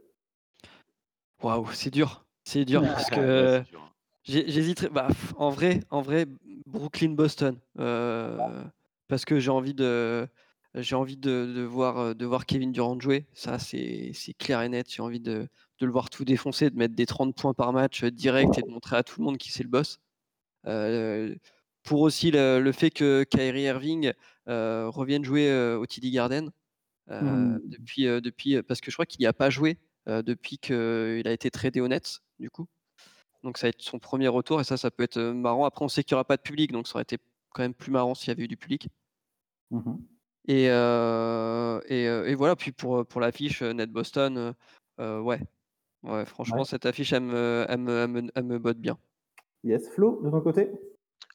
[1.44, 2.26] Waouh, c'est dur.
[2.44, 3.92] C'est dur parce Ouais, que c'est dur, hein.
[4.24, 4.90] j'ai- j'hésiterais.
[4.90, 6.26] Bah, pff, en vrai, en vrai,
[6.66, 8.38] Brooklyn, Boston, euh,
[9.08, 10.28] parce que j'ai envie de,
[10.82, 13.26] j'ai envie de, de voir, euh, de voir Kevin Durant jouer.
[13.34, 14.92] Ça, c'est clair et net.
[14.92, 15.48] J'ai envie de,
[15.80, 18.62] de le voir tout défoncer, de mettre des 30 points par match euh, direct et
[18.62, 20.00] de montrer à tout le monde qui c'est le boss.
[20.68, 21.36] Euh,
[21.84, 24.14] pour aussi le, le fait que Kyrie Irving
[24.48, 26.52] euh, revienne jouer euh, au TD Garden
[27.10, 27.62] Mhm.
[27.66, 31.50] depuis, depuis, parce que je crois qu'il n'y a pas joué depuis qu'il a été
[31.50, 32.68] tradé aux Nets, du coup.
[33.44, 35.66] Donc ça va être son premier retour et ça, ça peut être marrant.
[35.66, 37.18] Après, on sait qu'il n'y aura pas de public, donc ça aurait été
[37.52, 38.90] quand même plus marrant s'il y avait eu du public.
[39.72, 40.06] Mhm.
[40.50, 44.56] Et, euh, et, euh, et voilà, puis pour, pour l'affiche euh, Net Boston,
[45.00, 45.40] euh, ouais.
[46.02, 46.66] ouais, franchement, Ouais.
[46.66, 48.98] cette affiche, elle me, elle me, elle me- elle me botte bien.
[49.64, 50.72] Yes, Flo, de ton côté?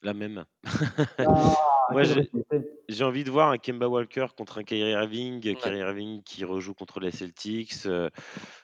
[0.03, 0.44] La même.
[0.64, 0.64] Ah,
[1.92, 6.44] Moi, j'ai- envie de voir un Kemba Walker contre un Kyrie Irving, Kyrie Irving qui
[6.44, 8.11] rejoue contre les Celtics, euh,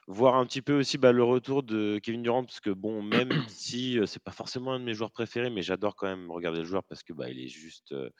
[0.09, 3.29] voir un petit peu aussi bah, le retour de Kevin Durant parce que bon, même
[3.49, 6.65] si c'est pas forcément un de mes joueurs préférés, mais j'adore quand même regarder le
[6.65, 8.11] joueur parce que bah il est juste, euh,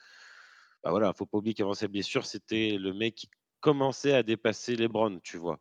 [0.83, 4.75] bah voilà, faut pas oublier qu'avant sa blessure, c'était le mec qui commençait à dépasser
[4.75, 5.59] les Browns, tu vois.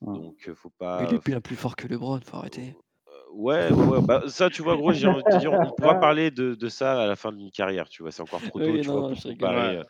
[0.00, 0.14] Ouais.
[0.18, 1.02] Donc euh, faut il pas.
[1.02, 2.76] est bien plus fort que LeBron, faut arrêter.
[3.32, 6.54] Ouais, ouais, bah, ça, tu vois, gros, j'ai envie de dire, on pourra parler de,
[6.54, 8.88] de ça à la fin d'une carrière, tu vois, c'est encore trop tôt, Oui, tu
[8.88, 9.76] non, vois, pour comparer, Ouais.
[9.78, 9.84] euh,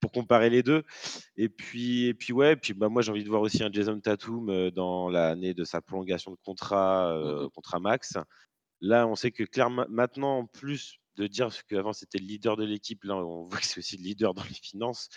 [0.00, 0.82] pour comparer les deux.
[1.36, 3.98] Et puis, et puis ouais, puis bah, moi, j'ai envie de voir aussi un Jason
[4.00, 8.18] Tatum euh, dans l'année de sa prolongation de contrat, euh, contrat max.
[8.80, 12.64] Là, on sait que clairement, maintenant, en plus de dire qu'avant c'était le leader de
[12.64, 15.08] l'équipe, là, on voit que c'est aussi le leader dans les finances.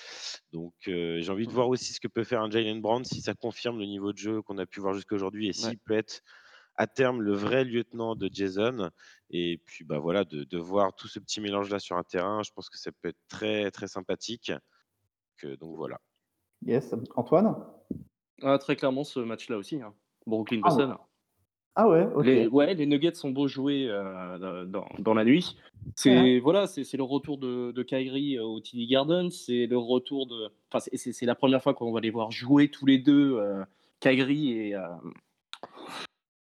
[0.52, 1.54] Donc, euh, j'ai envie de Mhm.
[1.54, 4.18] voir aussi ce que peut faire un Jalen Brown si ça confirme le niveau de
[4.18, 5.80] jeu qu'on a pu voir jusqu'à aujourd'hui et s'il Ouais.
[5.80, 6.22] peut être
[6.76, 8.92] à terme le vrai lieutenant de Jason.
[9.32, 12.44] Et puis bah voilà, de, de voir tout ce petit mélange là sur un terrain,
[12.44, 14.52] je pense que ça peut être très très sympathique.
[15.38, 16.00] Que, donc voilà.
[16.66, 17.56] Yes, Antoine?
[18.44, 19.82] Ah, très clairement ce match-là aussi.
[19.82, 19.96] hein.
[20.62, 20.92] Ah, Brooklyn-Boston.
[20.92, 21.08] Ah
[21.78, 22.26] ouais, ok.
[22.26, 25.58] Les, ouais, les Nuggets sont beaux jouer euh, dans, dans la nuit.
[25.96, 29.30] C'est voilà, c'est c'est le retour de, de Kyrie euh, au TD Garden.
[29.32, 30.50] C'est le retour de.
[30.72, 33.64] Enfin, c'est- la première fois qu'on va les voir jouer tous les deux, euh,
[34.00, 34.76] Kyrie et.
[34.76, 34.82] euh,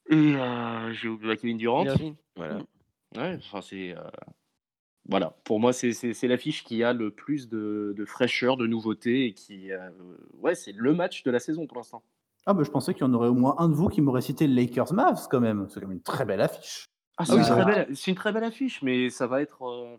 [0.09, 1.83] et euh, j'ai oublié Kevin Durant.
[2.35, 2.59] Voilà.
[3.15, 3.91] Ouais, enfin c'est.
[3.97, 4.01] euh,
[5.09, 8.67] Voilà, pour moi, c'est- c'est c'est l'affiche qui a le plus de, de fraîcheur, de
[8.67, 9.71] nouveauté et qui.
[9.71, 9.89] euh,
[10.39, 12.03] ouais, c'est le match de la saison pour l'instant.
[12.49, 14.21] Ah bah je pensais qu'il y en aurait au moins un de vous qui m'aurait
[14.21, 15.67] cité Lakers Mavs quand même.
[15.69, 16.85] C'est quand même une très belle affiche.
[17.17, 17.85] Ah, c'est une, c'est très vrai.
[17.85, 19.63] belle- c'est une très belle affiche, mais ça va être.
[19.67, 19.97] euh,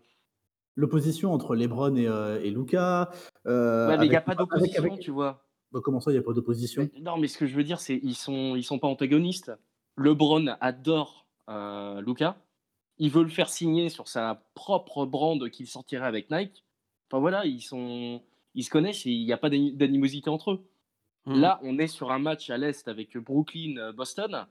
[0.75, 3.11] L'opposition entre LeBron et, euh, et Luca.
[3.45, 5.45] euh, Ouais, mais il n'y a pas d'opposition, avec- tu vois.
[5.71, 6.89] Bah, comment ça, il n'y a pas d'opposition?
[7.01, 9.51] Non, mais ce que je veux dire, c'est ils sont ils sont pas antagonistes.
[9.97, 12.37] LeBron adore euh, Luca.
[12.97, 16.65] Il veut le faire signer sur sa propre brand qu'il sortirait avec Nike.
[17.11, 18.23] Enfin voilà, ils sont
[18.55, 20.65] ils se connaissent et il n'y a pas d'ani- d'animosité entre eux.
[21.25, 21.39] Mhm.
[21.41, 24.45] Là, on est sur un match à l'est avec Brooklyn euh, Boston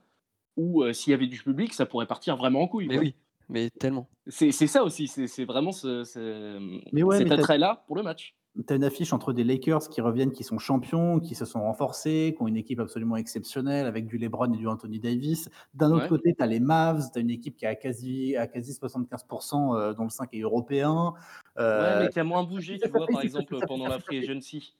[0.57, 2.87] où euh, s'il y avait du public, ça pourrait partir vraiment en couille.
[2.87, 3.03] Mais quoi.
[3.03, 3.15] oui,
[3.49, 4.09] mais tellement.
[4.27, 8.03] C'est c'est ça aussi, c'est c'est vraiment ce, ce- Mais ouais, cet attrait-là pour le
[8.03, 8.35] match.
[8.67, 11.61] Tu as une affiche entre des Lakers qui reviennent, qui sont champions, qui se sont
[11.61, 15.49] renforcés, qui ont une équipe absolument exceptionnelle avec du LeBron et du Anthony Davis.
[15.75, 16.09] D'un autre Ouais.
[16.09, 19.75] côté, tu as les Mavs, tu as une équipe qui a quasi, à quasi 75%,
[19.77, 21.13] euh, dont le 5 est européen.
[21.57, 24.75] Euh, Ouais, mais qui a moins bougé, tu vois, par exemple, pendant la free agency.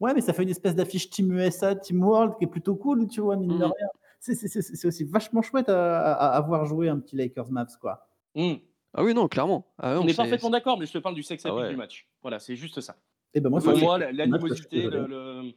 [0.00, 3.06] Ouais, mais ça fait une espèce d'affiche Team USA, Team World qui est plutôt cool,
[3.06, 3.62] tu vois, mine de Mhm.
[3.78, 3.86] rien.
[4.18, 8.06] C'est- aussi vachement chouette à, à- à voir jouer un petit Lakers Mavs, quoi.
[8.34, 8.54] Hmm.
[8.94, 9.66] Ah oui, non, clairement.
[9.78, 11.70] Ah non, On est parfaitement d'accord, mais je te parle du sex Ah ouais.
[11.70, 12.08] du match.
[12.22, 12.96] Voilà, c'est juste ça.
[13.34, 15.52] Et ben moi, Pour moi, l'animosité, le, le-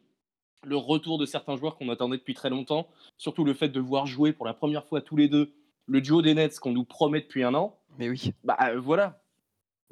[0.66, 4.06] le retour de certains joueurs qu'on attendait depuis très longtemps, surtout le fait de voir
[4.06, 5.52] jouer pour la première fois tous les deux
[5.88, 8.32] le duo des Nets qu'on nous promet depuis un an, Mais oui.
[8.46, 9.22] bah euh, voilà.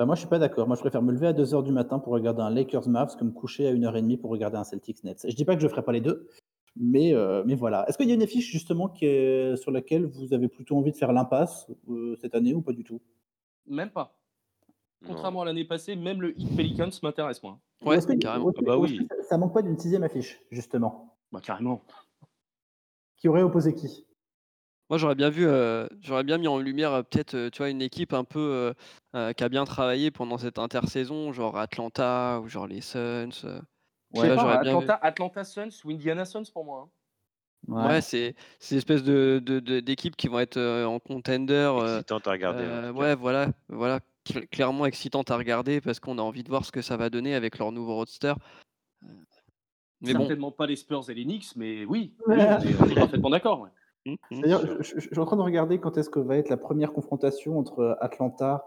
[0.02, 0.66] Bah, moi, je suis pas d'accord.
[0.66, 3.24] Moi, je préfère me lever à 2h du matin pour regarder un Lakers Mavs que
[3.24, 5.28] me coucher à 1h30 pour regarder un Celtics Nets.
[5.30, 6.28] Je dis pas que je ferai pas les deux,
[6.76, 7.88] mais, euh, mais voilà.
[7.88, 10.90] Est-ce qu'il y a une affiche justement qui est- sur laquelle vous avez plutôt envie
[10.92, 13.00] de faire l'impasse euh, cette année ou pas du tout?
[13.68, 14.18] Même pas.
[15.04, 15.10] Non.
[15.10, 17.60] Contrairement à l'année passée, même le Heat Pelicans m'intéresse moins.
[17.86, 18.46] Ou Ouais, est-ce que- carrément.
[18.46, 19.08] ou est-ce que- Ah bah oui.
[19.08, 21.16] que ça, ça manque pas d'une sixième affiche, justement?
[21.32, 21.84] Bah carrément.
[23.18, 24.08] Qui aurait opposé qui?
[24.92, 27.70] Moi, j'aurais bien vu, euh, j'aurais bien mis en lumière euh, peut-être, euh, tu vois,
[27.70, 28.74] une équipe un peu euh,
[29.16, 33.30] euh, qui a bien travaillé pendant cette intersaison, genre Atlanta ou genre les Suns.
[33.46, 33.62] euh.
[34.14, 34.52] Pas, vu.
[34.52, 36.90] Atlanta, Atlanta Suns ou Indiana Suns pour moi.
[37.70, 37.88] hein.
[37.88, 39.40] Ouais, c'est c'est espèce de,
[39.80, 41.54] d'équipes qui vont être euh, en contender.
[41.54, 42.64] euh, Excitante à regarder.
[42.66, 46.66] euh, ouais, voilà, voilà, cl- clairement excitante à regarder parce qu'on a envie de voir
[46.66, 48.34] ce que ça va donner avec leur nouveau roadster.
[50.02, 52.36] Mais bon, Certainement pas les Spurs et les Knicks, mais oui, Ouais.
[52.36, 53.62] oui, on, est, on est parfaitement d'accord.
[53.62, 53.70] ouais.
[54.06, 54.42] Hum, hum.
[54.42, 56.58] D'ailleurs, je, je- je suis en train de regarder quand est-ce que va être la
[56.58, 58.66] première confrontation entre Atlanta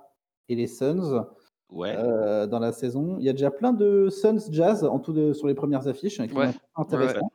[0.49, 1.27] et les Suns
[1.71, 1.95] Ouais.
[1.97, 3.17] euh, dans la saison.
[3.19, 6.21] Il y a déjà plein de Suns Jazz en tout de- sur les premières affiches
[6.21, 6.53] hein, qui Ouais.
[6.53, 7.31] sont intéressants.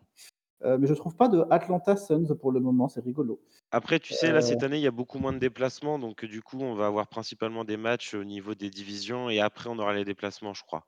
[0.66, 3.42] Euh, mais je trouve pas de Atlanta Suns pour le moment, c'est rigolo.
[3.72, 5.98] Après, tu sais, Euh, là, cette année, il y a beaucoup moins de déplacements.
[6.00, 9.30] Donc, euh, du coup, on va avoir principalement des matchs au niveau des divisions.
[9.30, 10.86] Et après, on aura les déplacements, je crois.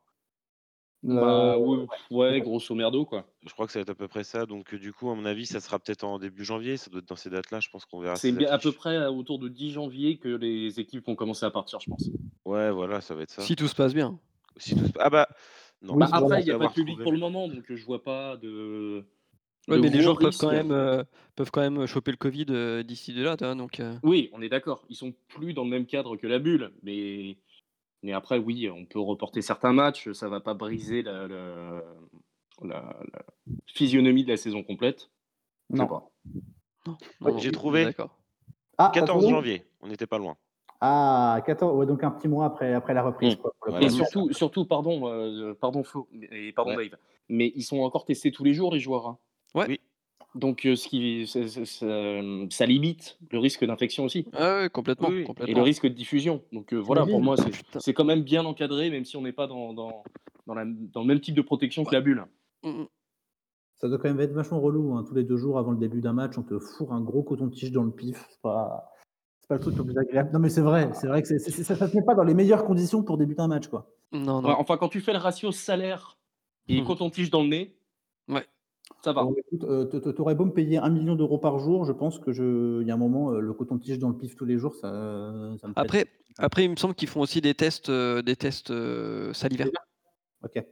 [1.04, 3.26] Bah, Euh, ouais, ouais, grosso merdo, quoi.
[3.46, 4.46] Je crois que ça va être à peu près ça.
[4.46, 6.78] Donc, euh, du coup, à mon avis, ça sera peut-être en début janvier.
[6.78, 7.60] Ça doit être dans ces dates-là.
[7.60, 10.30] Je pense qu'on verra C'est ces à peu près euh, autour de 10 janvier que
[10.30, 12.10] les équipes vont commencer à partir, je pense.
[12.46, 13.42] Ouais, voilà, ça va être ça.
[13.42, 14.20] si tout se passe bien.
[14.58, 15.28] Si tout se- Ah bah,
[15.82, 15.94] non.
[15.96, 17.86] Oui, Bah, après, il n'y a pas de public pour le moment, donc euh, je
[17.86, 19.04] vois pas de.
[19.68, 21.04] Ouais, de mais les joueurs peuvent quand même, euh,
[21.36, 23.80] peuvent quand même choper le Covid euh, d'ici de là, donc.
[23.80, 24.84] euh, Oui, on est d'accord.
[24.90, 27.38] Ils sont plus dans le même cadre que la bulle, mais
[28.04, 30.12] mais après, oui, on peut reporter certains matchs.
[30.12, 31.84] Ça va pas briser la, la-
[32.64, 33.22] la- la
[33.68, 35.10] physionomie de la saison complète.
[35.70, 35.88] Je sais Non.
[35.88, 36.10] pas.
[36.88, 37.86] non, Ouais, j'ai trouvé.
[37.86, 38.18] D'accord.
[38.78, 39.66] Ah, t'as 14 trouvé janvier.
[39.82, 40.36] On n'était pas loin.
[40.80, 43.36] Ah, 14, ouais, donc un petit mois après, après la reprise.
[43.36, 43.38] Mm.
[43.38, 43.86] quoi, pour le Voilà.
[43.86, 46.90] Et surtout, surtout, pardon, euh, pardon Flo, et pardon Ouais.
[46.90, 49.08] Dave, mais ils sont encore testés tous les jours les joueurs.
[49.08, 49.18] hein.
[49.54, 49.66] Ouais.
[49.68, 49.80] Oui.
[50.34, 54.26] Donc, euh, ce qui, ça, ça- ça- ça limite le risque d'infection aussi.
[54.34, 55.22] Ah ouais, complètement, Oui, oui.
[55.22, 55.58] Et complètement.
[55.58, 56.42] le risque de diffusion.
[56.54, 57.36] Donc euh, voilà, pour moi,
[57.80, 60.04] c'est- quand même bien encadré, même si on n'est pas dans, dans,
[60.48, 62.24] dans, la- dans le même type de protection que la bulle.
[62.64, 62.88] Mm, mm.
[63.76, 64.96] Ça doit quand même être vachement relou.
[64.96, 65.04] hein.
[65.08, 67.72] Tous les deux jours avant le début d'un match, on te fourre un gros coton-tige
[67.72, 68.26] dans le pif.
[68.30, 68.90] C'est pas,
[69.42, 70.30] c'est pas le truc le plus agréable.
[70.32, 70.92] Non, mais c'est vrai.
[70.94, 73.48] C'est vrai que ça ne se met pas dans les meilleures conditions pour débuter un
[73.48, 73.68] match.
[73.68, 73.90] Quoi.
[74.14, 74.56] Non, Ouais, non.
[74.60, 76.18] enfin, quand tu fais le ratio salaire
[76.70, 76.88] et Mhm.
[76.88, 77.76] coton-tige dans le nez,
[78.30, 78.46] Ouais.
[79.04, 79.24] Ça va.
[79.24, 81.92] Bon, écoute, euh, t- t- t'aurais beau me payer un million d'euros par jour, je
[81.92, 84.46] pense que je, il y a un moment, euh, le coton-tige dans le pif tous
[84.46, 84.90] les jours, ça,
[85.60, 85.80] ça me fait.
[85.80, 86.06] Après,
[86.38, 89.68] après, il me semble qu'ils font aussi des tests, euh, des tests euh, salivaires.
[90.44, 90.64] Ok.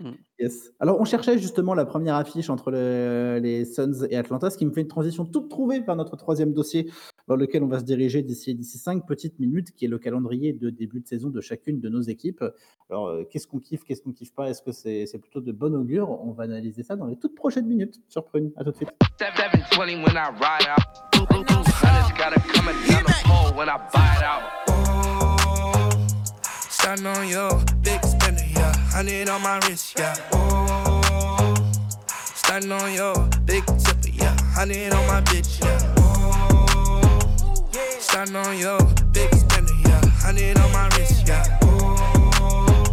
[0.00, 0.10] Mm.
[0.40, 0.72] Yes.
[0.80, 4.66] Alors, on cherchait justement la première affiche entre le- les Suns et Atlanta, ce qui
[4.66, 6.90] me fait une transition toute trouvée vers notre troisième dossier,
[7.26, 10.70] dans lequel on va se diriger d'ici cinq petites minutes, qui est le calendrier de
[10.70, 12.44] début de saison de chacune de nos équipes.
[12.90, 14.50] Alors, euh, qu'est-ce qu'on kiffe, qu'est-ce qu'on kiffe pas?
[14.50, 16.10] Est-ce que c'est plutôt de bon augure?
[16.10, 18.52] On va analyser ça dans les toutes prochaines minutes sur Prune.
[18.56, 18.90] À tout de suite.
[19.18, 20.82] 720 when I ride out.
[21.12, 24.42] Blue blue hunters got it coming down the pole when I buy it out.
[26.70, 27.48] Starting on your
[27.82, 28.00] big
[29.96, 30.14] yeah.
[30.32, 30.64] Oh,
[38.14, 38.78] starting on your
[39.10, 40.00] big spender, yeah.
[40.22, 41.58] Hundred on my wrist, yeah.
[41.62, 42.84] Oh,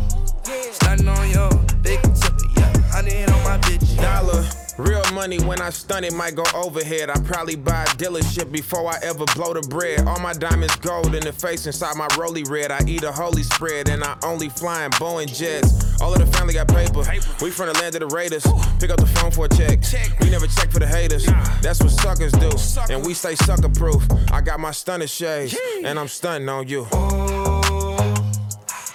[0.72, 1.50] starting on your
[1.84, 2.74] big tipper, yeah.
[2.90, 4.22] Hundred on my bitch, yeah.
[4.22, 4.61] Dollar.
[4.82, 7.10] Real money when I stun it might go overhead.
[7.12, 10.08] I probably buy a dealership before I ever blow the bread.
[10.08, 12.72] All my diamonds gold in the face inside my roly red.
[12.72, 16.02] I eat a holy spread and I only fly in Boeing jets.
[16.02, 17.04] All of the family got paper.
[17.44, 18.44] We from the land of the Raiders.
[18.80, 19.80] Pick up the phone for a check.
[20.20, 21.26] We never check for the haters.
[21.62, 22.50] That's what suckers do.
[22.92, 24.04] And we stay sucker proof.
[24.32, 26.88] I got my stunner shades and I'm stunting on you.
[26.92, 28.16] Oh,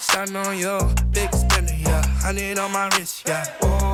[0.01, 0.79] Starting on you.
[1.13, 2.03] big spender, yeah.
[2.21, 3.45] Hundred on my wrist, yeah.
[3.63, 3.86] Oh,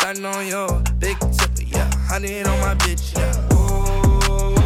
[0.00, 1.90] starting on your big tipper, yeah.
[2.08, 3.48] Hundred on my bitch, yeah.
[3.50, 4.56] Oh,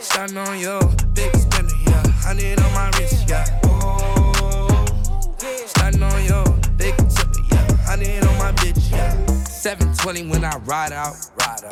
[0.00, 0.80] starting on your
[1.12, 2.02] big spender, yeah.
[2.24, 3.44] Hundred on my wrist, yeah.
[3.64, 4.86] Oh,
[5.66, 6.44] starting on your
[6.78, 7.76] big tipper, yeah.
[7.84, 9.37] Hundred on my bitch, yeah.
[9.58, 11.16] 720 when I ride out.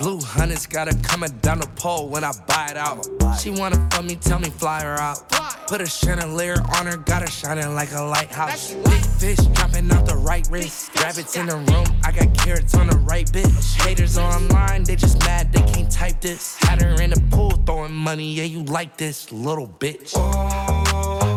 [0.01, 3.07] Blue hunters got her coming down the pole when I buy it out.
[3.41, 5.29] She wanna fuck me, tell me fly her out.
[5.69, 8.75] Put a chandelier on her, got her shining like a lighthouse.
[8.75, 10.97] Big fish dropping out the right wrist.
[11.01, 13.81] Rabbits in the room, I got carrots on the right bitch.
[13.81, 16.57] Haters online, they just mad they can't type this.
[16.57, 20.13] Had her in the pool throwing money, yeah, you like this little bitch.
[20.17, 21.37] Oh,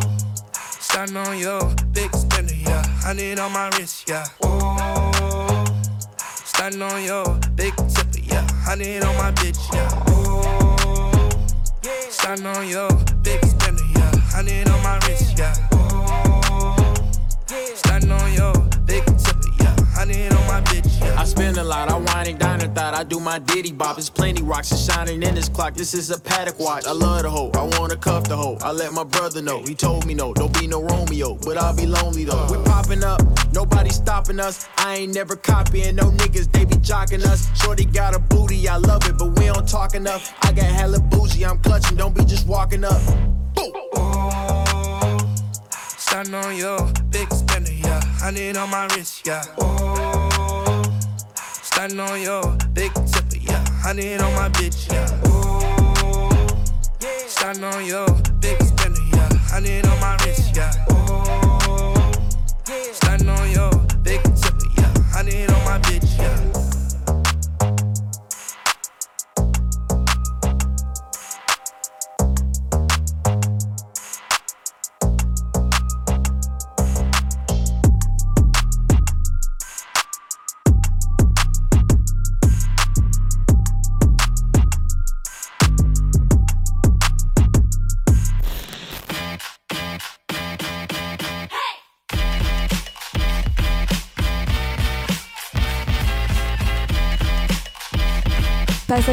[0.79, 2.83] starting on your big spender, yeah.
[3.01, 4.25] Hundred on my wrist, yeah.
[4.41, 5.08] Oh,
[6.59, 7.23] starting on your
[7.55, 8.45] big tipper, yeah.
[8.65, 10.03] Hundred on my bitch, yeah.
[10.07, 11.29] Oh,
[12.09, 12.89] starting on your
[13.23, 14.11] big spender, yeah.
[14.33, 15.53] Hundred on my wrist, yeah.
[15.71, 16.93] Oh,
[17.75, 18.58] starting on your.
[19.99, 21.19] Hundred on my bitch, yeah.
[21.19, 23.97] I spend a lot, I wine and dine and thought I do my ditty bop.
[23.97, 25.73] It's plenty rocks and shining in this clock.
[25.73, 26.87] This is a paddock watch.
[26.87, 28.57] I love the hoe, I wanna cuff the hoe.
[28.61, 31.75] I let my brother know, he told me no, don't be no Romeo, but I'll
[31.75, 32.47] be lonely though.
[32.49, 33.21] We popping up,
[33.53, 34.69] nobody stopping us.
[34.77, 37.49] I ain't never copying no niggas, they be jocking us.
[37.61, 40.33] Shorty got a booty, I love it, but we don't talk enough.
[40.43, 43.01] I got hella bougie, I'm clutching, don't be just walking up.
[45.97, 48.01] Starting on your big spender, yeah.
[48.17, 49.43] Hundred on my wrist, yeah.
[49.59, 49.88] Oh,
[51.79, 53.63] starting on your big tipper, yeah.
[53.81, 55.07] Hundred on my bitch, yeah.
[55.23, 56.67] Oh,
[57.25, 58.05] starting on your
[58.41, 59.29] big spender, yeah.
[59.47, 60.73] Hundred on my wrist, yeah.
[60.89, 62.11] Oh,
[62.91, 63.71] starting on your
[64.03, 64.93] big tipper, yeah.
[65.13, 66.58] Hundred on my bitch, yeah.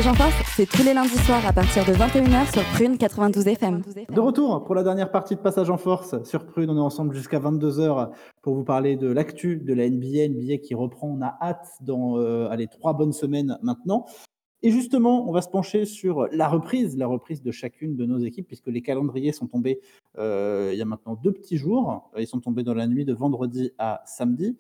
[0.07, 3.83] En force, c'est tous les lundis soirs à partir de 21h sur Prune 92 FM.
[4.09, 6.71] De retour pour la dernière partie de Passage en Force sur Prune.
[6.71, 10.29] On est ensemble jusqu'à 22h pour vous parler de l'actu de la NBA.
[10.29, 11.09] NBA qui reprend.
[11.09, 14.07] On a hâte dans euh, allez, trois bonnes semaines maintenant.
[14.63, 18.19] Et justement, on va se pencher sur la reprise, la reprise de chacune de nos
[18.19, 19.81] équipes, puisque les calendriers sont tombés
[20.19, 22.11] euh, il y a maintenant deux petits jours.
[22.17, 24.57] Ils sont tombés dans la nuit de vendredi à samedi.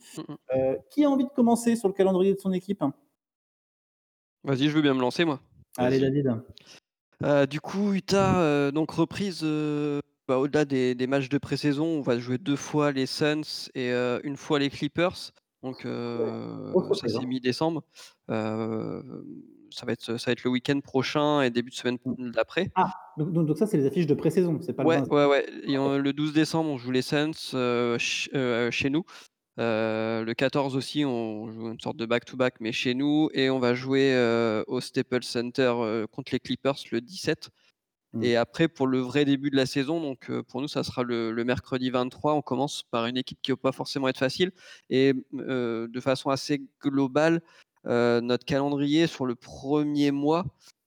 [0.54, 2.82] Euh, qui a envie de commencer sur le calendrier de son équipe?
[4.46, 5.40] Vas-y, je veux bien me lancer, moi.
[5.76, 6.32] Allez, David.
[7.24, 11.84] Euh, du coup, Utah, euh, donc reprise euh, bah, au-delà des, des matchs de pré-saison,
[11.86, 13.40] on va jouer deux fois les Suns
[13.74, 15.32] et euh, une fois les Clippers.
[15.62, 17.82] Donc, euh, ça c'est mi-décembre.
[18.30, 19.02] Euh,
[19.70, 22.70] ça, va être, ça va être le week-end prochain et début de semaine d'après.
[22.76, 25.08] Ah, donc, donc- donc ça, c'est les affiches de pré-saison, c'est pas Ouais, le 20.
[25.08, 25.46] ouais, ouais.
[25.66, 29.04] Et on- le 12 décembre, on joue les Suns euh, ch- euh, chez nous.
[29.58, 33.30] Euh, le 14 aussi, on joue une sorte de back-to-back, mais chez nous.
[33.32, 37.50] Et on va jouer euh, au Staples Center euh, contre les Clippers le 17.
[38.12, 38.22] Mm.
[38.22, 41.32] Et après, pour le vrai début de la saison, donc pour nous, ça sera le,
[41.32, 42.34] le mercredi 23.
[42.34, 44.52] On commence par une équipe qui ne va pas forcément être facile.
[44.90, 47.40] Et de façon assez globale,
[47.84, 50.44] notre calendrier sur le premier mois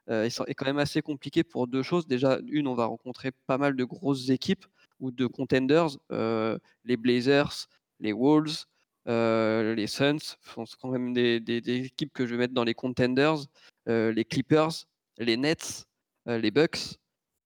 [0.08, 2.08] est quand même assez compliqué pour deux choses.
[2.08, 4.66] Déjà, une, on va rencontrer pas mal de grosses équipes
[5.00, 7.68] ou de contenders, les Blazers,
[8.00, 8.66] les Wolves,
[9.08, 10.20] euh, les Suns,
[10.54, 13.40] sont quand même des, des- des équipes que je vais mettre dans les contenders,
[13.88, 14.86] euh, les Clippers,
[15.18, 15.86] les Nets,
[16.28, 16.98] euh, les Bucks,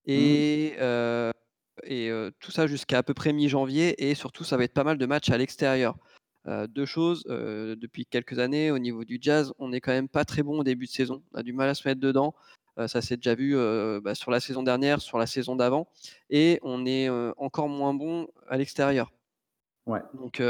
[0.05, 4.73] et, et euh, tout ça jusqu'à à peu près mi-janvier, et surtout ça va être
[4.73, 5.95] pas mal de matchs à l'extérieur.
[6.67, 10.43] Deux choses, depuis quelques années au niveau du jazz, on n'est quand même pas très
[10.43, 12.35] bon au début de saison, on a du mal à se mettre dedans.
[12.87, 13.55] Ça s'est déjà vu
[14.01, 15.87] bah, sur la saison dernière, sur la saison d'avant,
[16.29, 19.09] et on est encore moins bon à l'extérieur.
[19.85, 19.99] Ouais.
[20.13, 20.41] Donc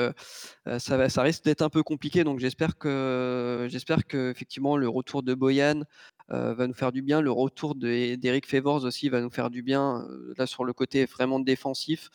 [0.77, 2.23] ça, va, ça risque d'être un peu compliqué.
[2.23, 5.81] Donc j'espère que j'espère que effectivement le retour de Boyan
[6.29, 7.19] va nous faire du bien.
[7.21, 10.07] Le retour de- d'Eric Favors aussi va nous faire du bien.
[10.37, 12.09] là sur le côté vraiment défensif,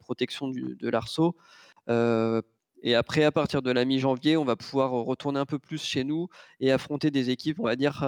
[0.00, 1.34] protection de l'arceau.
[2.86, 6.04] Et après, à partir de la mi-janvier, on va pouvoir retourner un peu plus chez
[6.04, 6.28] nous
[6.60, 8.00] et affronter des équipes, on va dire,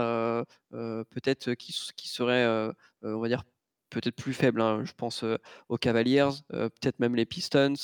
[0.70, 3.42] peut-être qui, seraient, on va dire,
[3.90, 4.60] peut-être plus faibles.
[4.60, 4.84] hein.
[4.84, 5.36] Je pense euh,
[5.68, 7.74] aux Cavaliers, euh, peut-être même les Pistons,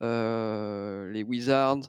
[0.00, 1.80] les Wizards,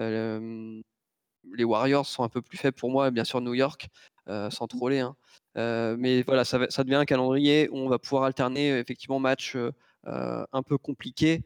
[0.00, 3.88] les Warriors sont un peu plus faibles pour moi, bien sûr New York,
[4.26, 5.00] sans troller.
[5.00, 5.16] hein.
[5.56, 9.56] Mais voilà, ça, va- ça devient un calendrier où on va pouvoir alterner effectivement matchs
[10.04, 11.42] un peu compliqués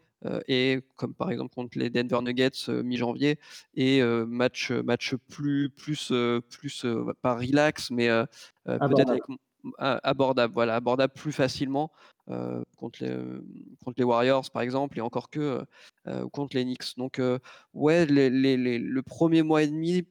[0.49, 3.39] et comme par exemple contre les Denver Nuggets mi-janvier
[3.74, 6.12] et match match plus plus
[6.51, 6.85] plus
[7.22, 8.24] pas relax mais euh,
[8.64, 9.11] peut-être Abordable.
[9.11, 9.22] avec
[9.79, 11.91] abordable voilà abordable plus facilement
[12.77, 13.17] contre les
[13.85, 15.65] contre les Warriors par exemple et encore que
[16.33, 17.39] contre les Knicks donc euh,
[17.75, 18.31] ouais les-
[18.79, 20.07] le premier mois et demi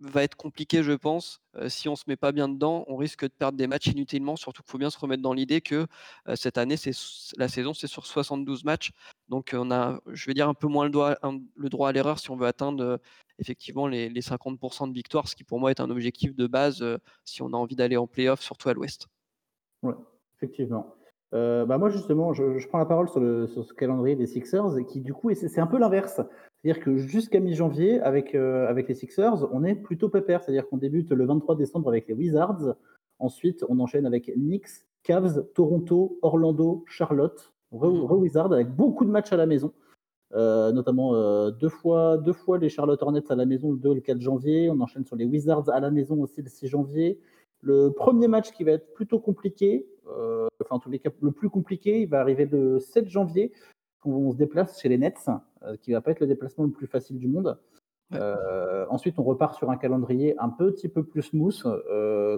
[0.00, 1.40] va être compliqué, je pense.
[1.68, 4.36] Si on se met pas bien dedans, on risque de perdre des matchs inutilement.
[4.36, 5.86] Surtout qu'il faut bien se remettre dans l'idée que
[6.34, 6.90] cette année, c'est
[7.38, 8.92] la saison, c'est sur 72 matchs.
[9.28, 12.36] Donc on a, je vais dire, un peu moins le droit, à l'erreur si on
[12.36, 13.00] veut atteindre
[13.38, 16.84] effectivement les, les 50% de victoire, ce qui pour moi est un objectif de base
[17.24, 19.08] si on a envie d'aller en playoff, surtout à l'Ouest.
[19.82, 19.94] Ouais,
[20.36, 20.94] effectivement.
[21.32, 23.20] Bah moi justement, je, prends la parole sur,
[23.64, 26.20] ce calendrier des Sixers, qui du coup, c'est un peu l'inverse.
[26.62, 30.42] C'est-à-dire que jusqu'à mi-janvier, avec, avec les Sixers, on est plutôt pépère.
[30.42, 32.74] C'est-à-dire qu'on débute le 23 décembre avec les Wizards.
[33.18, 39.10] Ensuite, on enchaîne avec Knicks, Cavs, Toronto, Orlando, Charlotte, re, re Wizards, avec beaucoup de
[39.10, 39.72] matchs à la maison.
[40.34, 43.92] Euh, notamment euh, deux, fois, deux fois les Charlotte Hornets à la maison le 2
[43.92, 44.70] et le 4 janvier.
[44.70, 47.20] On enchaîne sur les Wizards à la maison aussi le 6 janvier.
[47.62, 51.32] Le premier match qui va être plutôt compliqué, euh, enfin en tous les cas le
[51.32, 53.52] plus compliqué, il va arriver le 7 janvier,
[54.04, 55.30] où on se déplace chez les Nets,
[55.80, 57.58] qui va pas être le déplacement le plus facile du monde.
[58.88, 61.60] Ensuite, on repart sur un calendrier un petit peu plus smooth,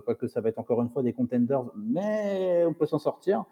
[0.04, 3.44] quoique ça va être encore une fois des contenders, mais on peut s'en sortir.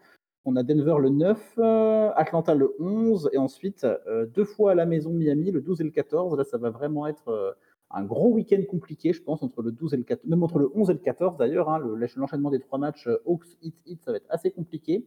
[0.47, 4.75] On a Denver le 9, euh, Atlanta le 11, et ensuite euh, deux fois à
[4.75, 6.37] la maison Miami, le 12 et le 14.
[6.39, 7.51] Là, ça va vraiment être euh,
[7.91, 10.71] un gros week-end compliqué, je pense, entre le 12 et le 14, même entre le
[10.75, 11.69] 11 et le 14 d'ailleurs.
[11.69, 15.05] hein, le- l'enchaînement des trois matchs Hawks, Heat, Heat, ça va être assez compliqué.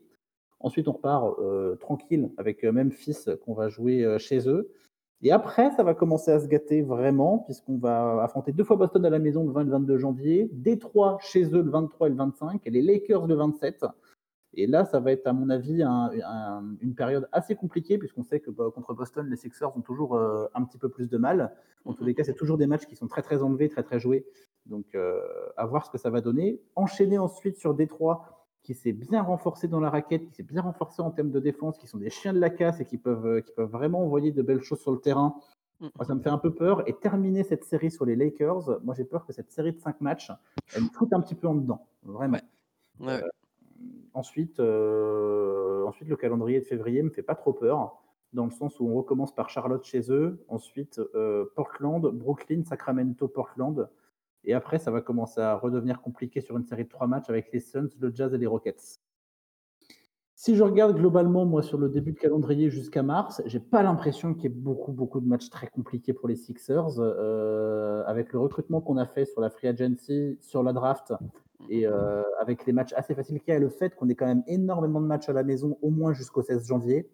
[0.59, 1.37] Ensuite, on repart
[1.79, 4.69] tranquille avec Memphis qu'on va jouer chez eux.
[5.21, 9.05] Et après, ça va commencer à se gâter vraiment, puisqu'on va affronter deux fois Boston
[9.05, 12.09] à la maison le 20 et le 22 janvier, Détroit chez eux le 23 et
[12.09, 13.85] le 25, et les Lakers le 27.
[14.53, 18.23] Et là, ça va être, à mon avis, un- un- une période assez compliquée, puisqu'on
[18.23, 21.17] sait que bah, contre Boston, les Sixers ont toujours euh, un petit peu plus de
[21.17, 21.53] mal.
[21.85, 23.99] En tous les cas, c'est toujours des matchs qui sont très, très enlevés, très, très
[23.99, 24.25] joués.
[24.65, 25.21] Donc, euh,
[25.55, 26.61] à voir ce que ça va donner.
[26.75, 31.01] Enchaîner ensuite sur Détroit, qui s'est bien renforcé dans la raquette, qui s'est bien renforcé
[31.01, 33.41] en termes de défense, qui sont des chiens de la casse et qui peuvent, euh,
[33.41, 35.35] qui peuvent vraiment envoyer de belles choses sur le terrain.
[35.95, 36.87] Moi, ça me fait un peu peur.
[36.89, 40.01] Et terminer cette série sur les Lakers, moi, j'ai peur que cette série de cinq
[40.01, 40.29] matchs,
[40.75, 41.87] elle me foute un petit peu en dedans.
[42.03, 42.39] Vraiment.
[42.99, 43.21] Ouais.
[44.13, 48.01] Ensuite, euh, ensuite, le calendrier de février me fait pas trop peur,
[48.33, 53.27] dans le sens où on recommence par Charlotte chez eux, ensuite euh, Portland, Brooklyn, Sacramento,
[53.27, 53.89] Portland,
[54.43, 57.51] et après ça va commencer à redevenir compliqué sur une série de trois matchs avec
[57.51, 58.99] les Suns, le Jazz et les Rockets.
[60.41, 64.33] Si je regarde globalement, moi, sur le début de calendrier jusqu'à mars, j'ai pas l'impression
[64.33, 66.97] qu'il y ait beaucoup, beaucoup de matchs très compliqués pour les Sixers.
[66.97, 71.13] Euh, avec le recrutement qu'on a fait sur la free agency, sur la draft,
[71.67, 74.15] et euh, avec les matchs assez faciles qu'il y a, et le fait qu'on ait
[74.15, 77.09] quand même énormément de matchs à la maison, au moins jusqu'au 16 janvier,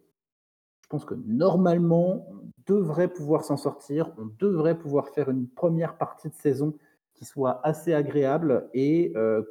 [0.83, 4.13] je pense que normalement, on devrait pouvoir s'en sortir.
[4.19, 6.75] On devrait pouvoir faire une première partie de saison
[7.15, 9.41] qui soit assez agréable et euh,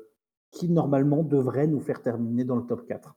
[0.52, 3.16] qui normalement devrait nous faire terminer dans le top 4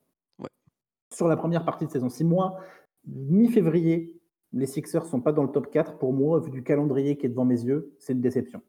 [1.18, 2.09] sur la première partie de saison.
[2.09, 2.59] Si moi,
[3.07, 4.13] mi-février,
[4.53, 7.26] les Sixers ne sont pas dans le top 4, pour moi, vu du calendrier qui
[7.26, 8.61] est devant mes yeux, c'est une déception.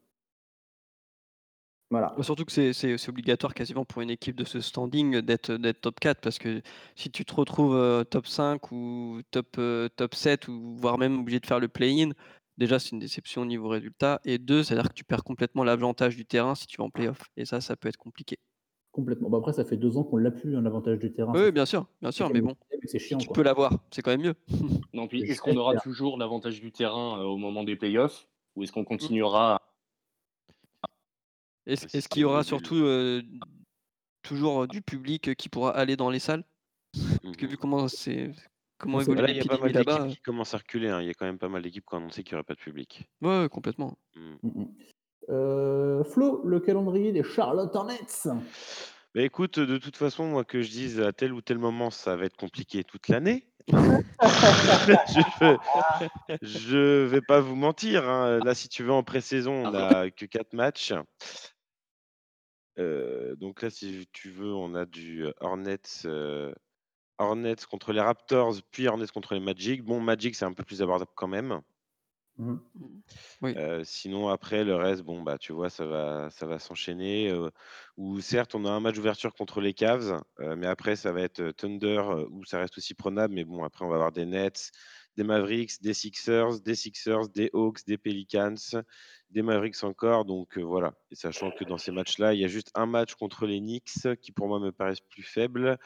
[1.91, 2.13] Voilà.
[2.17, 6.21] Bah, Surtout que c'est- obligatoire quasiment pour une équipe de ce standing d'être top 4
[6.21, 6.61] parce que
[6.95, 11.19] si tu te retrouves euh, top 5 ou top, euh, top 7 ou voire même
[11.19, 12.11] obligé de faire le play-in,
[12.57, 14.21] déjà c'est une déception au niveau résultat.
[14.23, 17.21] Et deux, c'est-à-dire que tu perds complètement l'avantage du terrain si tu vas en playoff.
[17.37, 18.37] Et ça, ça peut être compliqué.
[18.91, 19.29] Complètement.
[19.29, 21.31] Bah, après, ça fait deux ans qu'on l'a plus, hein, l'avantage du terrain.
[21.35, 23.17] Oui, bien sûr, bien sûr, mais bon, C'est chiant.
[23.19, 23.35] tu quoi.
[23.35, 24.35] peux l'avoir, c'est quand même mieux.
[24.93, 28.63] Non, puis est-ce qu'on aura toujours l'avantage du terrain euh, au moment des playoffs ou
[28.63, 30.89] est-ce qu'on continuera à-
[31.67, 33.21] Est-ce qu'il y aura surtout euh,
[34.23, 36.43] toujours euh, du public qui pourra aller dans les salles?
[37.23, 38.31] Parce que vu comment c'est
[38.79, 40.07] comment évolue là, il y a pas mal l'épidémie d'équipes là-bas.
[40.15, 40.89] qui commencent à reculer.
[40.89, 41.01] hein.
[41.01, 42.55] Il y a quand même pas mal d'équipes qui ont annoncé qu'il n'y aurait pas
[42.55, 43.07] de public.
[43.21, 43.95] Ouais, complètement.
[44.15, 44.63] Mm.
[45.29, 48.27] Euh, Flo, le calendrier des Charlotte Hornets.
[49.15, 52.15] Bah, écoute, de toute façon, moi, que je dise à tel ou tel moment, ça
[52.15, 53.45] va être compliqué toute l'année.
[53.67, 55.57] je,
[56.41, 58.07] je vais pas vous mentir.
[58.09, 58.39] hein.
[58.43, 60.93] Là, si tu veux, en pré-saison, on n'a que 4 matchs.
[62.77, 66.53] Euh, donc là, si tu veux, on a du Hornets, euh,
[67.17, 69.83] Hornets contre les Raptors, puis Hornets contre les Magic.
[69.83, 71.61] Bon, Magic, c'est un peu plus abordable quand même.
[72.39, 72.61] Mhm.
[73.57, 77.29] Euh, sinon, après, le reste, bon, bah, tu vois, ça va, ça va s'enchaîner.
[77.29, 77.49] euh,
[77.97, 81.21] Ou certes, on a un match d'ouverture contre les Cavs, euh, mais après, ça va
[81.21, 83.33] être euh, Thunder, euh, où ça reste aussi prenable.
[83.33, 84.71] Mais bon, après, on va avoir des Nets,
[85.17, 88.55] des Mavericks, des Sixers, des Sixers, des Hawks, des Pelicans,
[89.31, 90.23] des Mavericks encore.
[90.23, 90.93] Donc euh, voilà.
[91.11, 93.91] Et sachant que dans ces matchs-là, il y a juste un match contre les Knicks
[94.21, 95.77] qui, pour moi, me paraissent plus faibles.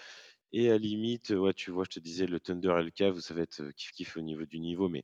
[0.51, 3.33] Et à limite, ouais, tu vois, je te disais, le Thunder et le Cavs, ça
[3.33, 4.87] va être kiff-kiff au niveau du niveau.
[4.87, 5.03] Mais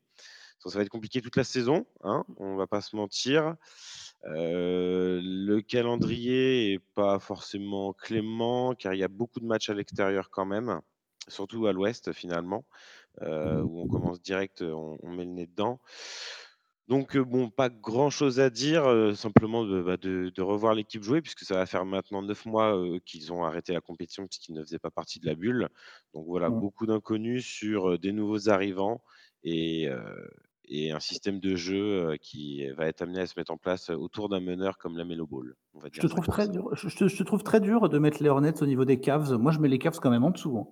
[0.59, 3.55] ça, va être compliqué toute la saison, hein, on va pas se mentir.
[4.25, 9.73] Euh, le calendrier est pas forcément clément, car il y a beaucoup de matchs à
[9.73, 10.81] l'extérieur quand même,
[11.27, 12.65] surtout à l'ouest finalement,
[13.23, 15.79] euh, où on commence direct, on, on met le nez dedans.
[16.87, 21.03] Donc euh, bon, pas grand-chose à dire, euh, simplement de, bah, de- de revoir l'équipe
[21.03, 24.53] jouer, puisque ça va faire maintenant neuf mois euh, qu'ils ont arrêté la compétition, puisqu'ils
[24.55, 25.69] ne faisaient pas partie de la bulle.
[26.15, 26.51] Donc voilà, Ouais.
[26.51, 29.03] beaucoup d'inconnus sur des nouveaux arrivants
[29.43, 29.87] et,
[30.69, 34.29] et un système de jeu qui va être amené à se mettre en place autour
[34.29, 35.55] d'un meneur comme la Melo Ball.
[35.73, 36.51] On va Je dire te, ça trouve comme très ça.
[36.51, 38.85] dur, je, je te, je te trouve très dur de mettre les Hornets au niveau
[38.85, 39.33] des Cavs.
[39.33, 40.57] Moi, je mets les Cavs quand même en dessous.
[40.57, 40.67] hein.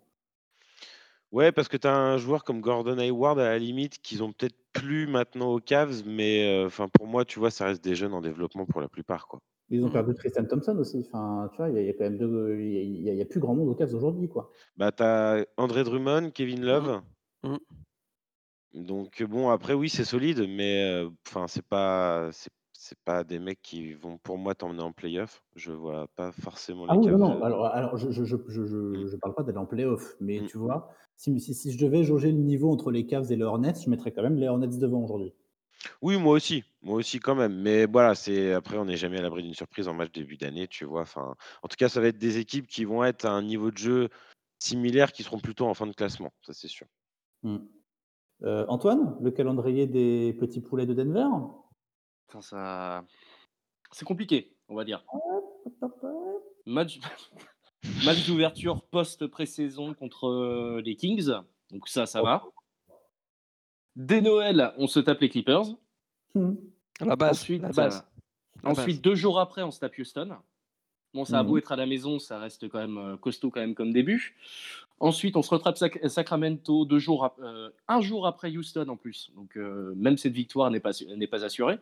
[1.33, 4.31] Ouais, parce que tu as un joueur comme Gordon Hayward à la limite qu'ils ont
[4.31, 7.95] peut-être plus maintenant aux Cavs, mais euh, enfin pour moi, tu vois, ça reste des
[7.95, 9.39] jeunes en développement pour la plupart, quoi.
[9.69, 11.03] Ils ont perdu Tristan Thompson aussi.
[11.05, 13.13] Enfin, tu vois, il y, a- il y a quand même deux, il y a-
[13.13, 14.49] il y plus grand monde aux Cavs aujourd'hui, quoi.
[14.77, 17.01] Bah, tu as André Drummond, Kevin Love.
[17.43, 17.57] Mhm.
[18.85, 23.61] Donc bon, après oui, c'est solide, mais enfin c'est pas c'est c'est pas des mecs
[23.61, 25.43] qui vont pour moi t'emmener en playoff.
[25.55, 27.43] Je vois pas forcément les Ah oui, non, non.
[27.43, 30.47] Alors, alors je, je, je, je, je parle pas d'aller en playoff, mais Mm.
[30.47, 33.43] tu vois, si, si, si je devais jauger le niveau entre les Cavs et les
[33.43, 35.33] Hornets, je mettrais quand même les Hornets devant aujourd'hui.
[36.01, 37.55] Oui, moi aussi, moi aussi quand même.
[37.61, 40.67] Mais voilà, c'est après on n'est jamais à l'abri d'une surprise en match début d'année,
[40.67, 41.01] tu vois.
[41.01, 43.71] Enfin, en tout cas, ça va être des équipes qui vont être à un niveau
[43.71, 44.09] de jeu
[44.59, 46.87] similaire, qui seront plutôt en fin de classement, ça c'est sûr.
[48.43, 51.27] Euh, Antoine, le calendrier des petits poulets de Denver?
[52.41, 53.03] Ça...
[53.91, 55.03] C'est compliqué, on va dire.
[56.65, 56.99] Match,
[58.05, 61.31] Match d'ouverture post-pré-saison contre euh, les Kings.
[61.71, 62.43] Donc ça, ça va.
[63.95, 65.63] Dès Noël, on se tape les Clippers.
[66.99, 67.39] La base.
[67.39, 67.97] Ensuite, la base.
[67.97, 70.37] euh, La ensuite deux jours après, on se tape Houston.
[71.13, 73.59] Bon, ça a beau être à la maison, ça reste quand même euh, costaud quand
[73.61, 74.35] même comme début.
[74.99, 79.31] Ensuite, on se rattrape Sac- Sacramento deux jours euh, un jour après Houston en plus.
[79.35, 80.91] Donc euh, même cette victoire n'est pas,
[81.31, 81.79] pas assurée.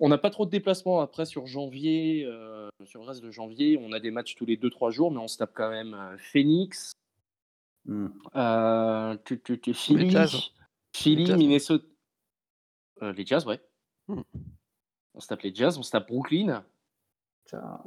[0.00, 3.78] On n'a pas trop de déplacements après sur janvier, euh, sur le reste de janvier.
[3.80, 6.92] On a des matchs tous les 2-3 jours, mais on se tape quand même Phoenix,
[7.86, 8.08] Mm.
[8.36, 10.36] euh, tu- tu- tu- Philly, Jazz.
[10.94, 11.38] Philly, Les Jazz.
[11.38, 11.84] Minnesota.
[13.02, 13.60] Les Jazz, ouais.
[14.08, 14.20] Mm.
[15.14, 16.62] On se tape les Jazz, on se tape Brooklyn.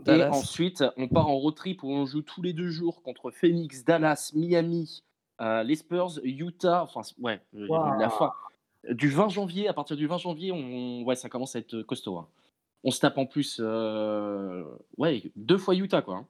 [0.07, 3.31] Et ensuite, on part en road trip où on joue tous les deux jours contre
[3.31, 5.03] Phoenix, Dallas, Miami,
[5.41, 6.83] euh, les Spurs, Utah.
[6.83, 7.67] Enfin, ouais, euh,
[7.99, 8.33] la fin.
[8.89, 12.17] Du 20 janvier, à partir du 20 janvier, on, ouais, ça commence à être costaud.
[12.17, 12.27] hein.
[12.83, 14.63] On se tape en plus, euh,
[14.97, 16.15] ouais, deux fois Utah, quoi.
[16.17, 16.27] hein.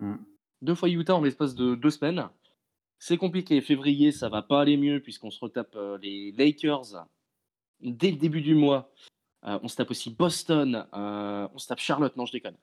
[0.00, 0.16] Mm.
[0.62, 2.26] Deux fois Utah en l'espace de deux semaines.
[2.98, 3.60] C'est compliqué.
[3.60, 7.04] Février, ça va pas aller mieux puisqu'on se retape euh, les Lakers
[7.80, 8.90] dès le début du mois.
[9.44, 10.86] Euh, on se tape aussi Boston.
[10.94, 12.16] euh, on se tape Charlotte.
[12.16, 12.54] Non, je déconne.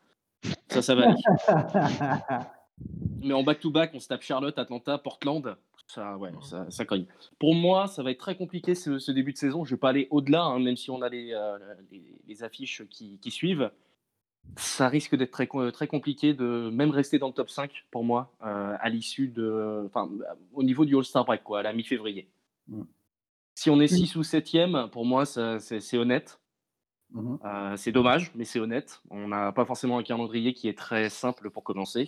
[0.69, 1.21] Ça, ça va aller.
[3.21, 5.57] Mais en back-to-back, on se tape Charlotte, Atlanta, Portland.
[5.87, 7.05] Ça, ouais, ça, ça cogne.
[7.39, 9.65] Pour moi, ça va être très compliqué ce, ce début de saison.
[9.65, 11.57] Je vais pas aller au-delà, hein, même si on a les, euh,
[11.91, 13.71] les, les affiches qui, qui suivent.
[14.55, 18.03] Ça risque d'être très, co- très compliqué de même rester dans le top 5 pour
[18.05, 19.83] moi à l'issue de.
[19.87, 20.09] Enfin,
[20.53, 22.29] au niveau du All-Star Break, quoi, à la mi-février.
[22.67, 22.83] Mm.
[23.55, 26.39] Si on est 6 ou 7e, pour moi, c'est honnête.
[27.13, 27.39] Mhm.
[27.43, 29.01] Euh, c'est dommage, mais c'est honnête.
[29.09, 32.07] On n'a pas forcément un calendrier qui est très simple pour commencer.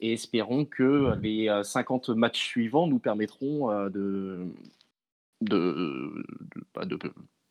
[0.00, 4.46] Et espérons que les euh, 50 matchs suivants nous permettront euh, de,
[5.40, 6.24] de,
[6.56, 6.98] de, bah, de-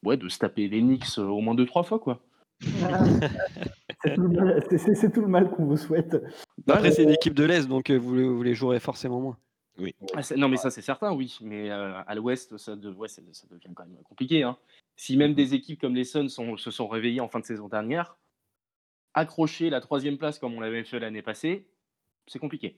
[0.03, 1.99] ouais, de se taper les Knicks euh, au moins deux, trois fois.
[1.99, 2.19] Quoi.
[2.61, 6.21] C'est tout le mal- c'est- c'est- c'est tout le mal qu'on vous souhaite.
[6.67, 9.37] Après, c'est une équipe de l'Est, donc euh, vous, vous les jouerez forcément moins.
[9.79, 9.95] Oui.
[10.15, 11.37] Ah, non, mais ça, c'est certain, oui.
[11.41, 14.43] Mais euh, à l'ouest, ça, de- ouais, c'est- ça devient quand même compliqué.
[14.43, 14.57] hein.
[14.95, 17.67] Si même des équipes comme les Suns sont- se sont réveillées en fin de saison
[17.67, 18.15] dernière,
[19.15, 21.67] accrocher la troisième place comme on l'avait fait l'année passée,
[22.27, 22.77] c'est compliqué.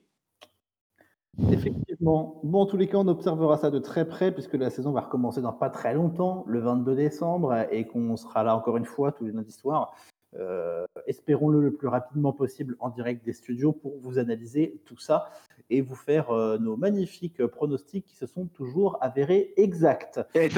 [1.52, 2.39] Effectivement.
[2.43, 5.02] Bon, en tous les cas, on observera ça de très près puisque la saison va
[5.02, 9.12] recommencer dans pas très longtemps, le 22 décembre, et qu'on sera là encore une fois
[9.12, 9.93] tous les lundis soirs.
[10.38, 15.30] Euh, espérons-le le plus rapidement possible en direct des studios pour vous analyser tout ça
[15.70, 20.20] et vous faire euh, nos magnifiques pronostics qui se sont toujours avérés exacts.
[20.34, 20.58] Cette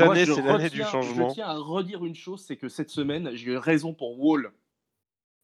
[0.00, 1.28] année, je c'est l'année du changement.
[1.28, 4.50] Je tiens à redire une chose, c'est que cette semaine, j'ai eu raison pour Wall.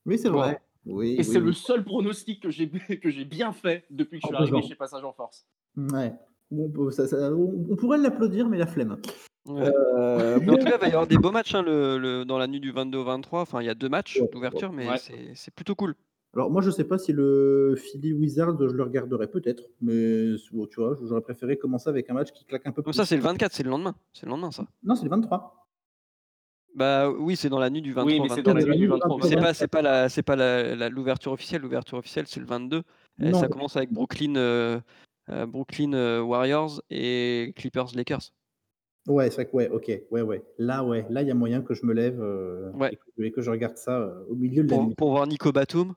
[0.07, 0.61] Oui, c'est vrai.
[0.87, 1.47] Oui, Et oui, c'est oui.
[1.47, 2.69] le seul pronostic que j'ai
[3.01, 5.47] que j'ai bien fait depuis que je suis En arrivé chez Passage en Force.
[5.77, 6.13] Ouais.
[6.51, 8.99] On, peut- ça- ça- on- on pourrait l'applaudir, mais la flemme.
[9.47, 9.71] Ouais.
[9.97, 12.25] Euh, Mais en tout cas, il va y avoir des beaux matchs hein, le, le-
[12.25, 13.43] dans la nuit du 22 au 23.
[13.43, 14.97] Enfin, il y a deux matchs d'ouverture, mais Ouais.
[14.99, 15.95] c'est c'est plutôt cool.
[16.37, 20.67] Alors moi je sais pas si le Philly Wizard je le regarderai peut-être, mais bon,
[20.67, 22.97] tu vois, j'aurais préféré commencer avec un match qui claque un peu Comme plus.
[22.97, 23.95] ça, c'est le 24, c'est le lendemain.
[24.13, 24.65] C'est le lendemain, ça.
[24.83, 25.69] Non, c'est le 23.
[26.75, 28.47] Bah oui, c'est dans la nuit du 23 Oui, mais c'est 24.
[28.47, 29.43] dans la nuit du 23 au C'est 24.
[29.45, 31.63] pas, c'est pas la, c'est pas la- la- l'ouverture officielle.
[31.63, 32.83] L'ouverture officielle, c'est le 22.
[33.23, 33.39] Et Non.
[33.39, 34.81] ça commence avec Brooklyn, euh,
[35.31, 38.33] euh, Brooklyn euh, Warriors et Clippers Lakers.
[39.07, 40.43] Ouais, c'est vrai que ouais, ok, ouais, ouais.
[40.59, 42.93] Là, ouais, là il y a moyen que je me lève euh, Ouais.
[42.93, 44.95] et, que, et que je regarde ça euh, au milieu de la Pour, nuit.
[44.95, 45.95] pour voir Nico Batum?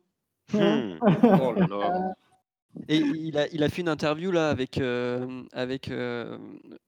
[0.53, 0.97] Hmm.
[1.01, 2.14] Oh là là.
[2.89, 5.89] Et il a, il a fait une interview là avec, euh, avec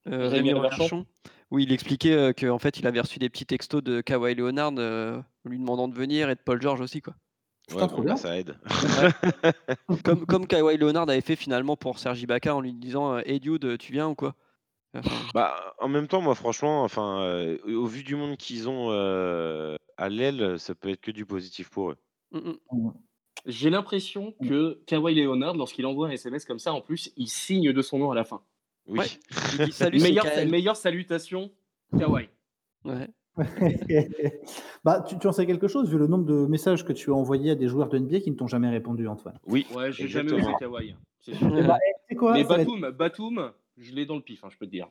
[0.06, 1.06] Rémi Reverchon.
[1.52, 4.74] Où il expliquait euh, qu'en fait il avait reçu des petits textos de Kawhi Leonard
[4.78, 7.16] euh, lui demandant de venir et de Paul George aussi quoi.
[7.74, 8.56] Ouais, bon, ça aide.
[10.04, 13.78] comme, comme Kawhi Leonard avait fait finalement pour Sergi Ibaka en lui disant Hey dude,
[13.80, 14.36] tu viens ou quoi?
[15.34, 19.76] Bah, en même temps, moi, franchement, enfin, euh, au vu du monde qu'ils ont euh,
[19.98, 21.98] à l'aile, ça peut être que du positif pour eux.
[22.32, 22.92] mm, mm.
[23.46, 27.72] J'ai l'impression que Kawhi Leonard, lorsqu'il envoie un SMS comme ça, en plus, il signe
[27.72, 28.42] de son nom à la fin.
[28.88, 29.00] Oui.
[29.00, 29.06] Ouais.
[29.60, 31.52] Il dit salut, c'est meilleure, meilleure salutation,
[31.98, 32.28] Kawhi.
[32.84, 33.08] Ouais.
[34.84, 37.14] bah, tu, tu en sais quelque chose vu le nombre de messages que tu as
[37.14, 39.40] envoyés à des joueurs de NBA qui ne t'ont jamais répondu, Antoine?
[39.46, 39.66] Oui.
[39.74, 40.96] Ouais, j'ai jamais osé Kawhi.
[41.22, 41.58] c'est sûr.
[41.58, 41.78] Eh bah,
[42.10, 44.72] eh, quoi, Mais être- Batum, Batum, je l'ai dans le pif, hein, je peux te
[44.72, 44.90] dire.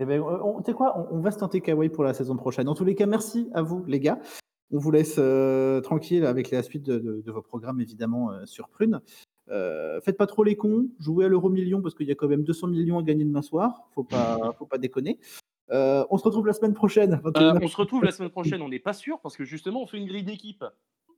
[0.00, 2.36] Eh ben, on- tu sais quoi, on, on va se tenter Kawhi pour la saison
[2.36, 2.68] prochaine.
[2.68, 4.20] En tous les cas, merci à vous, les gars.
[4.70, 8.44] On vous laisse euh, tranquille avec la suite de, de- de vos programmes, évidemment, euh,
[8.46, 9.00] sur Prune.
[9.50, 12.28] Euh, faites pas trop les cons, jouez à l'euro million parce qu'il y a quand
[12.28, 13.88] même 200 millions à gagner demain soir.
[13.94, 15.18] Faut pas, faut pas déconner.
[15.70, 17.14] Euh, on se retrouve la semaine prochaine.
[17.24, 17.58] Euh, 21.
[17.62, 19.98] on se retrouve la semaine prochaine, on n'est pas sûr parce que justement on fait
[19.98, 20.64] une grille d'équipe.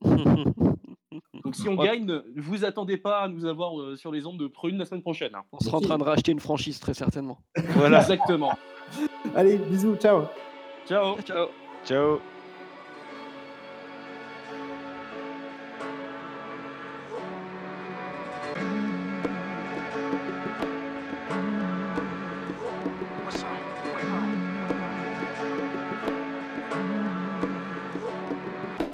[1.51, 1.87] Donc si on Ouais.
[1.87, 4.85] gagne, ne vous attendez pas à nous avoir euh, sur les ondes de prune la
[4.85, 5.35] semaine prochaine.
[5.35, 5.43] hein.
[5.51, 7.39] On sera en train de racheter une franchise très certainement.
[7.75, 7.99] Voilà.
[7.99, 8.53] Exactement.
[9.35, 10.23] Allez, bisous, ciao.
[10.87, 11.17] Ciao.
[11.21, 11.47] Ciao.
[11.85, 12.19] Ciao.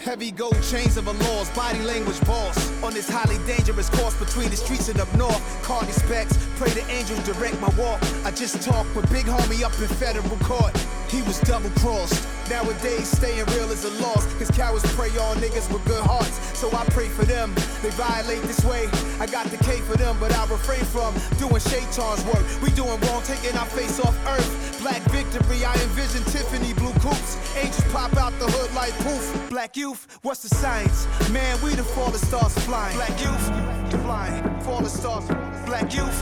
[0.07, 2.55] Heavy gold chains of a laws, body language boss.
[2.81, 5.43] On this highly dangerous course between the streets and up north.
[5.63, 7.99] Cardi specs, pray the angels direct my walk.
[8.23, 10.71] I just talked with big homie up in federal court.
[11.09, 12.23] He was double crossed.
[12.49, 14.23] Nowadays, staying real is a loss.
[14.35, 16.39] Cause cowards prey on niggas with good hearts.
[16.57, 17.53] So I pray for them.
[17.83, 18.87] They violate this way.
[19.19, 22.43] I got the K for them, but I refrain from doing Shaitan's work.
[22.63, 24.66] We doing wrong, taking our face off earth.
[24.81, 27.37] Black victory, I envision Tiffany blue coops.
[27.57, 29.49] Angels pop out the hood like poof.
[29.49, 31.07] Black youth, what's the science?
[31.31, 32.95] Man, we the fallen stars flying.
[32.95, 34.61] Black youth, flying.
[34.61, 35.27] Fallen stars.
[35.65, 36.19] Black youth,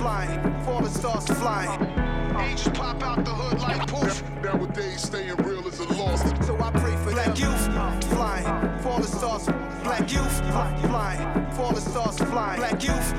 [0.00, 0.64] flying.
[0.64, 1.80] Fallen stars flying.
[2.36, 4.22] Angels pop out the hood like poof.
[4.42, 6.22] Nowadays, staying real is a loss.
[6.46, 7.64] So I pray for Black youth,
[8.10, 8.78] flying.
[8.80, 9.48] Fallen stars.
[9.84, 11.50] Black youth, fl- flying.
[11.52, 12.58] Fallen stars flying.
[12.58, 13.10] Black youth.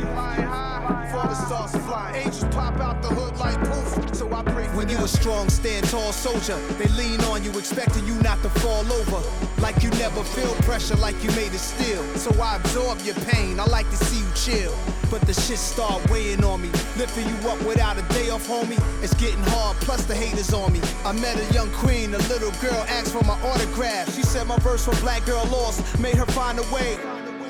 [1.12, 2.16] Fallen stars flying.
[2.26, 4.16] Angels pop out the hood like poof.
[4.16, 8.08] So I pray When you a strong, stand tall soldier, they lean on you, expecting
[8.08, 9.22] you not to fall over.
[9.62, 12.04] Like you never feel pressure, like you made it still.
[12.16, 13.60] So I absorb your pain.
[13.60, 14.76] I like to see you chill.
[15.12, 16.70] But the shit start weighing on me.
[16.98, 18.82] Lifting you up without a day off, homie.
[19.04, 20.82] It's getting hard, plus the haters on me.
[21.06, 24.14] I met a young queen, a little girl asked for my autograph.
[24.16, 26.98] She said my verse for Black Girl Lost made her find a way.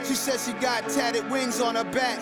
[0.03, 2.19] She said she got tatted wings on her back.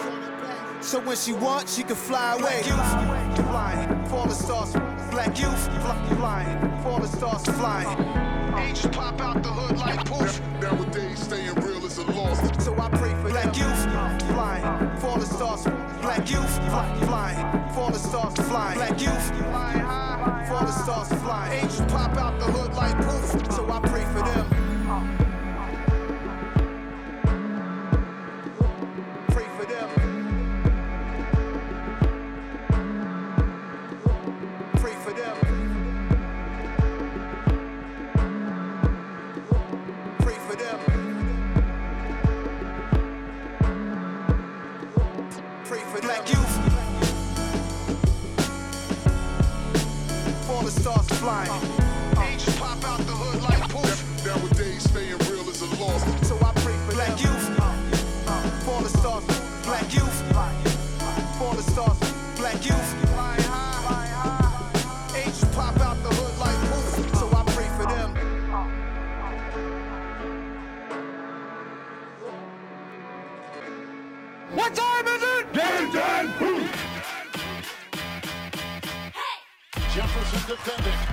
[0.81, 2.61] So when she wants, she can fly away.
[2.63, 4.73] Black youth, flying, fall the stars.
[5.11, 7.87] Black youth, fly, flying, fall the stars flying.
[8.57, 10.41] Angels pop out the hood like poof.
[10.61, 12.39] Nowadays, staying real is a loss.
[12.63, 13.83] So I pray for Black youth,
[14.33, 15.63] flying, fall the stars.
[16.01, 16.55] Black youth,
[17.07, 18.77] flying, fall the stars flying.
[18.77, 19.72] Black youth, flying
[51.23, 51.51] flying.
[52.19, 53.97] Angels pop out the hood like poof.
[54.25, 56.03] Nowadays, staying real is a loss.
[56.27, 57.45] So I pray for black youth.
[58.65, 59.25] For the stars,
[59.63, 60.17] black youth.
[61.39, 61.99] For the stars,
[62.35, 62.89] black youth.
[65.15, 66.87] Angels pop out the hood like poof.
[67.19, 68.09] So I pray for them.
[74.57, 75.53] What time is it?
[75.53, 76.71] Downtown Booth.
[79.93, 81.12] Jefferson defending